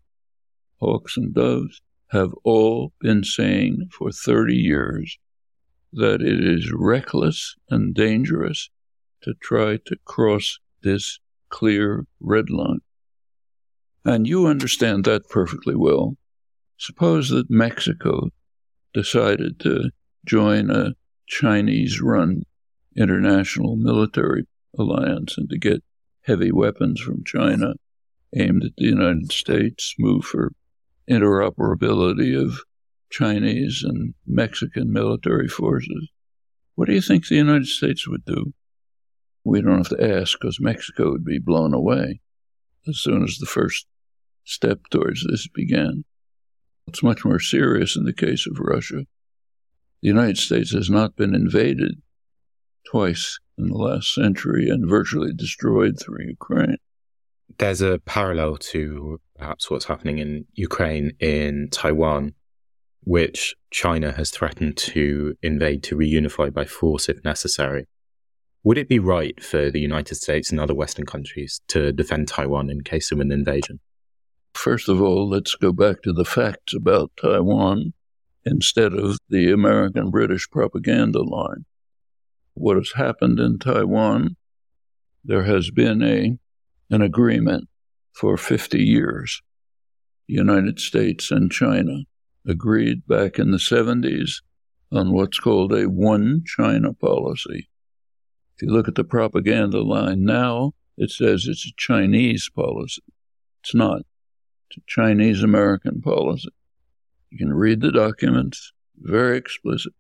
Hawks 0.81 1.17
and 1.17 1.35
Doves, 1.35 1.81
have 2.09 2.31
all 2.45 2.93
been 3.01 3.23
saying 3.23 3.89
for 3.93 4.11
30 4.11 4.55
years 4.55 5.19
that 5.97 6.21
it 6.21 6.45
is 6.45 6.71
reckless 6.73 7.57
and 7.71 7.95
dangerous 7.95 8.71
to 9.23 9.35
try 9.41 9.79
to 9.87 9.97
cross 10.05 10.59
this 10.83 11.19
clear 11.49 12.07
red 12.21 12.51
line. 12.51 12.81
And 14.05 14.27
you 14.27 14.47
understand 14.47 15.05
that 15.05 15.29
perfectly 15.29 15.75
well. 15.75 16.17
Suppose 16.79 17.31
that 17.31 17.51
Mexico 17.51 18.29
decided 18.93 19.59
to 19.61 19.91
join 20.27 20.71
a 20.71 20.93
Chinese 21.27 22.01
run 22.01 22.43
international 22.97 23.77
military 23.77 24.47
alliance 24.79 25.37
and 25.37 25.49
to 25.51 25.59
get 25.59 25.83
heavy 26.23 26.53
weapons 26.53 27.01
from 27.01 27.25
China 27.25 27.75
aimed 28.37 28.65
at 28.65 28.77
the 28.77 28.85
United 28.85 29.33
States, 29.33 29.95
move 29.99 30.25
for 30.25 30.53
interoperability 31.11 32.39
of 32.41 32.61
Chinese 33.11 33.83
and 33.85 34.15
Mexican 34.27 34.93
military 34.93 35.49
forces. 35.49 36.09
What 36.75 36.89
do 36.89 36.95
you 36.95 37.01
think 37.01 37.27
the 37.27 37.37
United 37.37 37.67
States 37.67 38.07
would 38.09 38.25
do? 38.25 38.53
We 39.45 39.63
don't 39.63 39.79
have 39.79 39.97
to 39.97 40.19
ask 40.21 40.39
because 40.41 40.61
Mexico 40.61 41.11
would 41.13 41.25
be 41.25 41.39
blown 41.39 41.73
away 41.73 42.21
as 42.89 42.99
soon 42.99 43.23
as 43.23 43.39
the 43.39 43.47
first 43.47 43.87
step 44.45 44.81
towards 44.91 45.25
this 45.27 45.49
began. 45.49 46.05
It's 46.87 47.03
much 47.03 47.25
more 47.25 47.41
serious 47.41 47.97
in 47.97 48.05
the 48.05 48.13
case 48.13 48.47
of 48.47 48.59
Russia. 48.59 49.07
The 50.03 50.09
United 50.09 50.39
States 50.39 50.73
has 50.73 50.91
not 50.91 51.17
been 51.17 51.35
invaded 51.35 52.03
twice 52.91 53.39
in 53.59 53.69
the 53.69 53.77
last 53.77 54.15
century 54.15 54.69
and 54.69 54.89
virtually 54.89 55.33
destroyed 55.33 55.99
through 56.01 56.27
Ukraine. 56.27 56.77
There's 57.59 57.81
a 57.81 58.01
parallel 58.05 58.57
to 58.59 59.21
perhaps 59.37 59.71
what's 59.71 59.87
happening 59.87 60.19
in 60.19 60.45
Ukraine 60.55 61.13
in 61.21 61.69
Taiwan 61.71 62.35
which 63.07 63.55
China 63.71 64.11
has 64.11 64.31
threatened 64.31 64.77
to 64.77 65.37
invade 65.41 65.81
to 65.81 65.97
reunify 65.97 66.53
by 66.53 66.65
force 66.65 67.09
if 67.09 67.23
necessary. 67.25 67.87
Would 68.65 68.79
it 68.79 68.89
be 68.89 68.99
right 68.99 69.41
for 69.41 69.71
the 69.71 69.79
United 69.79 70.17
States 70.17 70.51
and 70.51 70.59
other 70.59 70.75
Western 70.75 71.07
countries 71.07 71.61
to 71.69 71.93
defend 71.93 72.27
Taiwan 72.27 72.69
in 72.69 72.81
case 72.81 73.13
of 73.13 73.21
an 73.21 73.31
invasion? 73.31 73.79
First 74.55 74.89
of 74.89 75.01
all, 75.01 75.29
let's 75.29 75.55
go 75.55 75.73
back 75.73 76.03
to 76.03 76.13
the 76.13 76.25
facts 76.25 76.75
about 76.75 77.13
Taiwan 77.23 77.93
instead 78.45 78.93
of 78.93 79.19
the 79.29 79.53
American 79.53 80.11
British 80.11 80.51
propaganda 80.51 81.23
line. 81.23 81.65
What 82.55 82.77
has 82.77 82.91
happened 82.97 83.39
in 83.39 83.61
Taiwan? 83.61 84.35
There 85.25 85.45
has 85.45 85.71
been 85.71 86.03
a, 86.03 86.37
an 86.91 87.03
agreement 87.03 87.69
for 88.13 88.37
50 88.37 88.83
years, 88.83 89.43
the 90.27 90.35
United 90.35 90.81
States 90.81 91.31
and 91.31 91.53
China 91.53 92.01
agreed 92.47 93.07
back 93.07 93.39
in 93.39 93.51
the 93.51 93.59
70s 93.59 94.43
on 94.93 95.13
what's 95.13 95.39
called 95.39 95.73
a 95.73 95.89
one 95.89 96.43
China 96.47 96.93
policy. 96.93 97.69
If 98.57 98.63
you 98.63 98.73
look 98.73 98.89
at 98.89 98.95
the 98.95 99.05
propaganda 99.05 99.83
line 99.83 100.25
now, 100.25 100.73
it 100.97 101.11
says 101.11 101.47
it's 101.47 101.67
a 101.67 101.73
Chinese 101.77 102.49
policy. 102.55 103.03
It's 103.63 103.75
not. 103.75 104.03
It's 104.71 104.79
a 104.79 104.87
Chinese 104.87 105.43
American 105.43 106.01
policy. 106.01 106.49
You 107.31 107.39
can 107.39 107.53
read 107.53 107.81
the 107.81 107.93
documents, 107.93 108.73
very 108.97 109.37
explicit. 109.37 109.93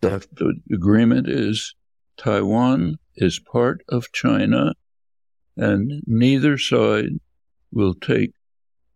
The, 0.00 0.26
the 0.68 0.74
agreement 0.74 1.28
is 1.28 1.74
Taiwan 2.16 2.98
is 3.14 3.38
part 3.38 3.82
of 3.88 4.12
China, 4.12 4.74
and 5.56 6.02
neither 6.06 6.58
side 6.58 7.20
will 7.72 7.94
take 7.94 8.32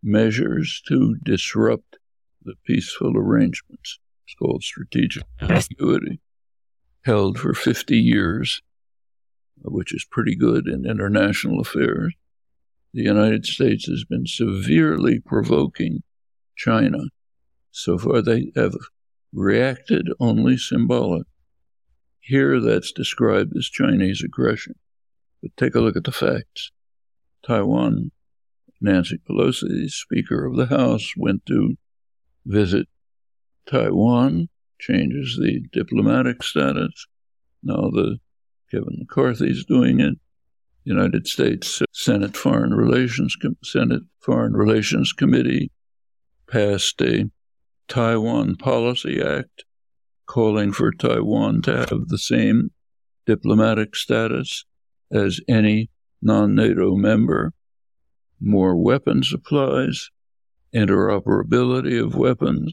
measures 0.02 0.82
to 0.88 1.16
disrupt 1.24 1.96
the 2.42 2.54
peaceful 2.66 3.16
arrangements. 3.16 3.98
It's 4.26 4.34
called 4.34 4.62
strategic 4.62 5.24
continuity, 5.40 6.20
held 7.04 7.38
for 7.38 7.52
50 7.54 7.96
years, 7.96 8.62
which 9.62 9.94
is 9.94 10.06
pretty 10.10 10.36
good 10.36 10.66
in 10.66 10.88
international 10.88 11.60
affairs. 11.60 12.14
The 12.92 13.02
United 13.02 13.46
States 13.46 13.86
has 13.86 14.04
been 14.04 14.26
severely 14.26 15.20
provoking 15.20 16.02
China. 16.56 16.98
So 17.70 17.98
far, 17.98 18.20
they 18.22 18.52
have 18.56 18.74
reacted 19.32 20.08
only 20.18 20.56
symbolic. 20.56 21.26
Here, 22.20 22.60
that's 22.60 22.92
described 22.92 23.56
as 23.56 23.66
Chinese 23.66 24.22
aggression. 24.24 24.74
But 25.42 25.56
take 25.56 25.74
a 25.74 25.80
look 25.80 25.96
at 25.96 26.04
the 26.04 26.12
facts. 26.12 26.70
Taiwan, 27.46 28.10
Nancy 28.80 29.18
Pelosi, 29.18 29.88
Speaker 29.88 30.44
of 30.44 30.56
the 30.56 30.66
House, 30.66 31.14
went 31.16 31.46
to 31.46 31.76
visit 32.46 32.86
Taiwan, 33.66 34.48
changes 34.78 35.38
the 35.40 35.60
diplomatic 35.72 36.42
status. 36.42 37.06
Now 37.62 37.90
the 37.90 38.18
Kevin 38.70 38.98
McCarthy's 38.98 39.64
doing 39.64 40.00
it. 40.00 40.14
United 40.84 41.26
States 41.26 41.82
Senate 41.92 42.36
Foreign 42.36 42.74
Relations 42.74 43.36
Senate 43.62 44.02
Foreign 44.20 44.54
Relations 44.54 45.12
Committee 45.12 45.70
passed 46.48 47.00
a 47.02 47.30
Taiwan 47.86 48.56
Policy 48.56 49.20
Act 49.20 49.64
calling 50.26 50.72
for 50.72 50.92
Taiwan 50.92 51.60
to 51.62 51.76
have 51.76 52.08
the 52.08 52.18
same 52.18 52.70
diplomatic 53.26 53.94
status 53.94 54.64
as 55.12 55.40
any 55.48 55.90
non-NATO 56.22 56.94
member, 56.96 57.52
more 58.40 58.76
weapon 58.76 59.22
supplies, 59.22 60.10
interoperability 60.74 62.02
of 62.02 62.14
weapons, 62.14 62.72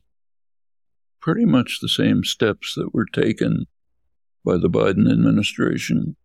pretty 1.20 1.46
much 1.46 1.80
the 1.82 1.90
same 1.90 2.24
steps 2.24 2.74
that 2.76 2.94
were 2.94 3.06
taken 3.06 3.66
by 4.46 4.58
the 4.58 4.70
Biden 4.70 5.12
administration 5.12 6.16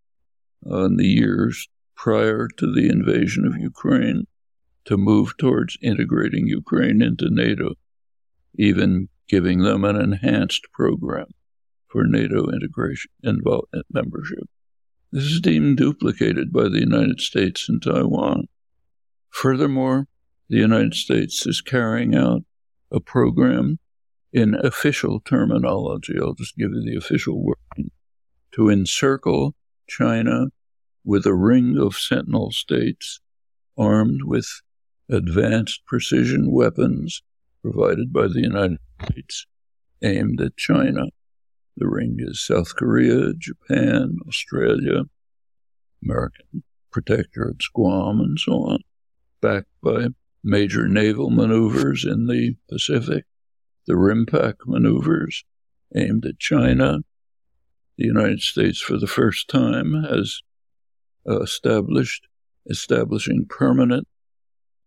in 0.65 0.97
the 0.97 1.07
years 1.07 1.67
prior 1.95 2.47
to 2.57 2.73
the 2.73 2.89
invasion 2.89 3.45
of 3.45 3.57
Ukraine 3.57 4.27
to 4.85 4.97
move 4.97 5.37
towards 5.37 5.77
integrating 5.81 6.47
Ukraine 6.47 7.01
into 7.01 7.29
NATO, 7.29 7.75
even 8.55 9.09
giving 9.27 9.59
them 9.59 9.83
an 9.83 9.95
enhanced 9.95 10.67
program 10.73 11.27
for 11.87 12.03
NATO 12.05 12.49
integration 12.49 13.11
and 13.23 13.41
membership. 13.91 14.49
This 15.11 15.25
is 15.25 15.41
deemed 15.41 15.77
duplicated 15.77 16.51
by 16.51 16.63
the 16.63 16.79
United 16.79 17.21
States 17.21 17.69
and 17.69 17.81
Taiwan. 17.81 18.47
Furthermore, 19.29 20.07
the 20.53 20.59
United 20.59 20.93
States 20.93 21.47
is 21.47 21.61
carrying 21.61 22.13
out 22.13 22.43
a 22.91 22.99
program 22.99 23.79
in 24.31 24.53
official 24.53 25.19
terminology. 25.19 26.13
I'll 26.21 26.35
just 26.35 26.55
give 26.55 26.69
you 26.71 26.83
the 26.85 26.95
official 26.95 27.43
wording 27.43 27.89
to 28.51 28.69
encircle 28.69 29.55
China 29.89 30.49
with 31.03 31.25
a 31.25 31.33
ring 31.33 31.79
of 31.79 31.95
sentinel 31.95 32.51
states 32.51 33.19
armed 33.79 34.21
with 34.25 34.47
advanced 35.09 35.81
precision 35.87 36.51
weapons 36.51 37.23
provided 37.63 38.13
by 38.13 38.27
the 38.27 38.41
United 38.41 38.77
States 39.01 39.47
aimed 40.03 40.39
at 40.39 40.55
China. 40.55 41.05
The 41.77 41.87
ring 41.87 42.17
is 42.19 42.45
South 42.45 42.75
Korea, 42.75 43.33
Japan, 43.35 44.17
Australia, 44.27 45.05
American 46.03 46.63
protectorates, 46.93 47.65
Guam, 47.73 48.19
and 48.19 48.37
so 48.37 48.51
on, 48.65 48.83
backed 49.41 49.71
by 49.81 50.09
major 50.43 50.87
naval 50.87 51.29
maneuvers 51.29 52.03
in 52.05 52.27
the 52.27 52.55
Pacific, 52.69 53.25
the 53.87 53.93
RIMPAC 53.93 54.55
maneuvers 54.65 55.43
aimed 55.95 56.25
at 56.25 56.39
China. 56.39 56.99
The 57.97 58.05
United 58.05 58.41
States, 58.41 58.81
for 58.81 58.97
the 58.97 59.07
first 59.07 59.49
time, 59.49 59.93
has 60.09 60.41
uh, 61.29 61.41
established 61.41 62.27
establishing 62.69 63.45
permanent 63.49 64.07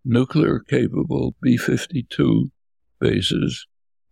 nuclear 0.04 0.60
capable 0.60 1.34
B 1.42 1.56
52 1.56 2.50
bases 3.00 3.66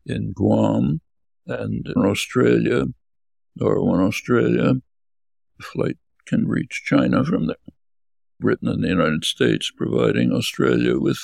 in 0.05 0.33
Guam 0.33 1.01
and 1.47 1.87
in 1.87 2.05
Australia, 2.05 2.85
or 3.61 4.03
Australia, 4.03 4.75
flight 5.61 5.97
can 6.27 6.47
reach 6.47 6.83
China 6.85 7.25
from 7.25 7.47
there. 7.47 7.57
Britain 8.45 8.69
and 8.69 8.85
the 8.85 8.89
United 8.89 9.25
States 9.25 9.73
providing 9.75 10.31
Australia 10.31 10.99
with 10.99 11.19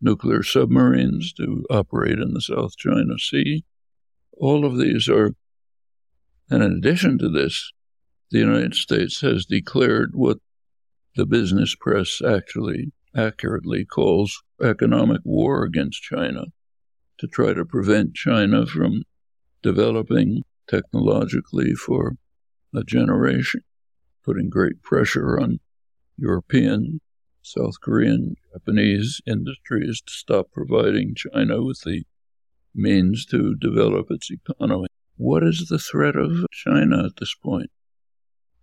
nuclear 0.00 0.42
submarines 0.42 1.30
to 1.34 1.62
operate 1.68 2.18
in 2.18 2.32
the 2.32 2.40
South 2.40 2.74
China 2.78 3.18
Sea. 3.18 3.64
All 4.32 4.64
of 4.64 4.78
these 4.78 5.06
are, 5.06 5.34
and 6.50 6.62
in 6.62 6.72
addition 6.72 7.18
to 7.18 7.28
this, 7.28 7.70
the 8.30 8.38
United 8.38 8.74
States 8.74 9.20
has 9.20 9.44
declared 9.44 10.12
what 10.14 10.38
the 11.16 11.26
business 11.26 11.76
press 11.78 12.22
actually 12.26 12.92
accurately 13.14 13.84
calls 13.84 14.42
economic 14.62 15.20
war 15.22 15.64
against 15.64 16.00
China 16.00 16.44
to 17.18 17.26
try 17.26 17.52
to 17.52 17.66
prevent 17.66 18.14
China 18.14 18.64
from 18.64 19.02
developing 19.62 20.44
technologically 20.66 21.74
for 21.74 22.14
a 22.74 22.82
generation, 22.82 23.60
putting 24.24 24.48
great 24.48 24.80
pressure 24.80 25.38
on 25.38 25.60
European, 26.16 27.00
South 27.42 27.80
Korean, 27.82 28.36
Japanese 28.52 29.20
industries 29.26 30.00
to 30.00 30.12
stop 30.12 30.50
providing 30.52 31.14
China 31.14 31.62
with 31.62 31.80
the 31.80 32.04
means 32.74 33.26
to 33.26 33.54
develop 33.54 34.06
its 34.10 34.30
economy. 34.30 34.88
What 35.16 35.42
is 35.42 35.66
the 35.68 35.78
threat 35.78 36.16
of 36.16 36.46
China 36.52 37.04
at 37.04 37.16
this 37.16 37.34
point? 37.34 37.70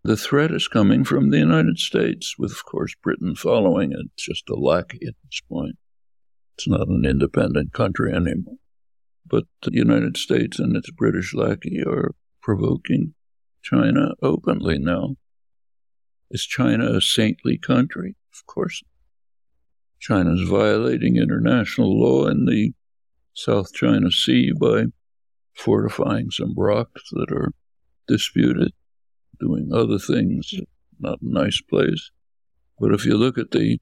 The 0.03 0.17
threat 0.17 0.51
is 0.51 0.67
coming 0.67 1.03
from 1.03 1.29
the 1.29 1.37
United 1.37 1.77
States, 1.77 2.35
with, 2.37 2.51
of 2.51 2.65
course, 2.65 2.95
Britain 3.03 3.35
following 3.35 3.91
it. 3.91 4.07
It's 4.13 4.25
just 4.25 4.49
a 4.49 4.55
lackey 4.55 5.05
at 5.07 5.13
this 5.23 5.41
point. 5.47 5.75
It's 6.57 6.67
not 6.67 6.87
an 6.87 7.05
independent 7.05 7.71
country 7.71 8.11
anymore. 8.11 8.55
But 9.25 9.43
the 9.61 9.73
United 9.73 10.17
States 10.17 10.57
and 10.57 10.75
its 10.75 10.89
British 10.89 11.33
lackey 11.35 11.83
are 11.85 12.15
provoking 12.41 13.13
China 13.61 14.15
openly 14.23 14.79
now. 14.79 15.15
Is 16.33 16.45
China 16.45 16.95
a 16.95 17.01
saintly 17.01 17.57
country? 17.57 18.15
Of 18.33 18.45
course. 18.45 18.81
China 19.99 20.33
is 20.33 20.47
violating 20.47 21.17
international 21.17 21.99
law 21.99 22.27
in 22.27 22.45
the 22.45 22.71
South 23.33 23.73
China 23.73 24.09
Sea 24.11 24.53
by 24.53 24.85
fortifying 25.53 26.31
some 26.31 26.53
rocks 26.55 27.09
that 27.11 27.33
are 27.33 27.51
disputed 28.07 28.71
doing 29.41 29.71
other 29.73 29.99
things, 29.99 30.53
not 31.01 31.21
a 31.21 31.29
nice 31.29 31.59
place. 31.59 32.11
But 32.79 32.93
if 32.93 33.05
you 33.05 33.17
look 33.17 33.37
at 33.37 33.51
the 33.51 33.79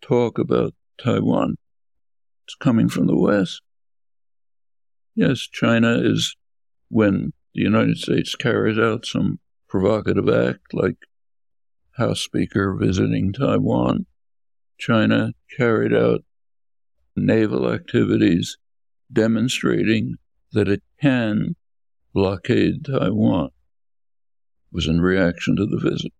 talk 0.00 0.38
about 0.38 0.74
Taiwan, 0.98 1.54
it's 2.46 2.56
coming 2.56 2.88
from 2.88 3.06
the 3.06 3.16
West. 3.16 3.62
Yes, 5.14 5.40
China 5.40 6.00
is 6.02 6.34
when 6.88 7.32
the 7.54 7.62
United 7.62 7.98
States 7.98 8.34
carries 8.34 8.78
out 8.78 9.06
some 9.06 9.38
provocative 9.68 10.28
act 10.28 10.74
like 10.74 10.96
House 11.96 12.20
Speaker 12.20 12.74
visiting 12.74 13.32
Taiwan, 13.32 14.06
China 14.78 15.32
carried 15.56 15.94
out 15.94 16.24
naval 17.16 17.72
activities 17.72 18.58
demonstrating 19.12 20.16
that 20.52 20.68
it 20.68 20.82
can 21.00 21.56
blockade 22.12 22.84
Taiwan 22.84 23.46
It 23.46 23.52
was 24.72 24.86
in 24.86 25.00
reaction 25.00 25.56
to 25.56 25.66
the 25.66 25.78
visit. 25.78 26.12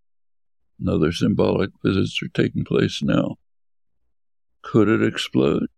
And 0.78 0.88
other 0.88 1.12
symbolic 1.12 1.70
visits 1.84 2.20
are 2.22 2.28
taking 2.28 2.64
place 2.64 3.02
now. 3.02 3.36
Could 4.62 4.88
it 4.88 5.02
explode? 5.02 5.68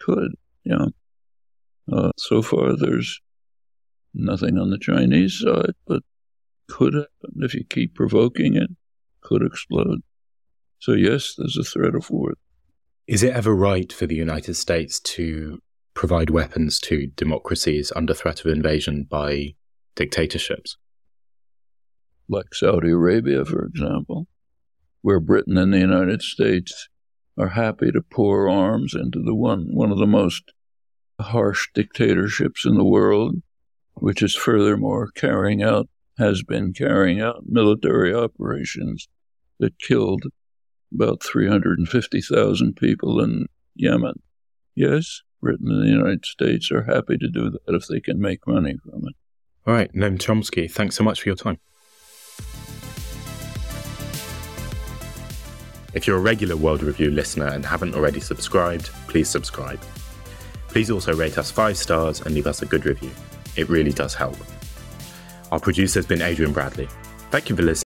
Could, 0.00 0.34
yeah. 0.64 0.86
Uh, 1.90 2.10
so 2.16 2.42
far, 2.42 2.76
there's 2.76 3.20
nothing 4.12 4.58
on 4.58 4.70
the 4.70 4.78
Chinese 4.78 5.40
side, 5.40 5.74
but 5.86 6.02
could 6.68 6.94
happen 6.94 7.42
if 7.42 7.54
you 7.54 7.64
keep 7.64 7.94
provoking 7.94 8.56
it, 8.56 8.70
could 9.26 9.42
explode. 9.42 10.00
So, 10.78 10.92
yes, 10.92 11.34
there's 11.36 11.58
a 11.58 11.64
threat 11.64 11.94
of 11.94 12.10
war. 12.10 12.34
Is 13.06 13.22
it 13.22 13.34
ever 13.34 13.54
right 13.54 13.92
for 13.92 14.06
the 14.06 14.14
United 14.14 14.54
States 14.54 15.00
to 15.00 15.60
provide 15.94 16.30
weapons 16.30 16.78
to 16.80 17.06
democracies 17.06 17.92
under 17.96 18.14
threat 18.14 18.40
of 18.40 18.46
invasion 18.46 19.06
by 19.08 19.54
dictatorships? 19.94 20.76
like 22.28 22.54
Saudi 22.54 22.90
Arabia, 22.90 23.44
for 23.44 23.64
example, 23.64 24.26
where 25.02 25.20
Britain 25.20 25.56
and 25.56 25.72
the 25.72 25.78
United 25.78 26.22
States 26.22 26.88
are 27.38 27.50
happy 27.50 27.90
to 27.92 28.02
pour 28.02 28.48
arms 28.48 28.94
into 28.94 29.22
the 29.22 29.34
one, 29.34 29.68
one 29.72 29.92
of 29.92 29.98
the 29.98 30.06
most 30.06 30.52
harsh 31.20 31.68
dictatorships 31.74 32.64
in 32.64 32.76
the 32.76 32.84
world, 32.84 33.36
which 33.94 34.22
is 34.22 34.34
furthermore 34.34 35.10
carrying 35.14 35.62
out, 35.62 35.88
has 36.18 36.42
been 36.42 36.72
carrying 36.72 37.20
out 37.20 37.44
military 37.46 38.14
operations 38.14 39.08
that 39.58 39.78
killed 39.78 40.24
about 40.92 41.22
350,000 41.22 42.76
people 42.76 43.20
in 43.20 43.46
Yemen. 43.74 44.22
Yes, 44.74 45.22
Britain 45.40 45.70
and 45.70 45.82
the 45.82 45.90
United 45.90 46.24
States 46.24 46.70
are 46.70 46.84
happy 46.84 47.16
to 47.18 47.28
do 47.28 47.50
that 47.50 47.74
if 47.74 47.86
they 47.86 48.00
can 48.00 48.20
make 48.20 48.46
money 48.46 48.76
from 48.82 49.02
it. 49.08 49.14
All 49.66 49.74
right, 49.74 49.92
Noam 49.94 50.18
Chomsky, 50.18 50.70
thanks 50.70 50.96
so 50.96 51.04
much 51.04 51.22
for 51.22 51.28
your 51.28 51.36
time. 51.36 51.58
If 55.94 56.06
you're 56.06 56.18
a 56.18 56.20
regular 56.20 56.56
World 56.56 56.82
Review 56.82 57.10
listener 57.10 57.46
and 57.46 57.64
haven't 57.64 57.94
already 57.94 58.20
subscribed, 58.20 58.90
please 59.08 59.30
subscribe. 59.30 59.80
Please 60.68 60.90
also 60.90 61.14
rate 61.14 61.38
us 61.38 61.50
five 61.50 61.78
stars 61.78 62.20
and 62.20 62.34
leave 62.34 62.46
us 62.46 62.60
a 62.60 62.66
good 62.66 62.84
review. 62.84 63.10
It 63.56 63.70
really 63.70 63.92
does 63.92 64.14
help. 64.14 64.36
Our 65.50 65.58
producer 65.58 65.98
has 65.98 66.06
been 66.06 66.20
Adrian 66.20 66.52
Bradley. 66.52 66.88
Thank 67.30 67.48
you 67.48 67.56
for 67.56 67.62
listening. 67.62 67.85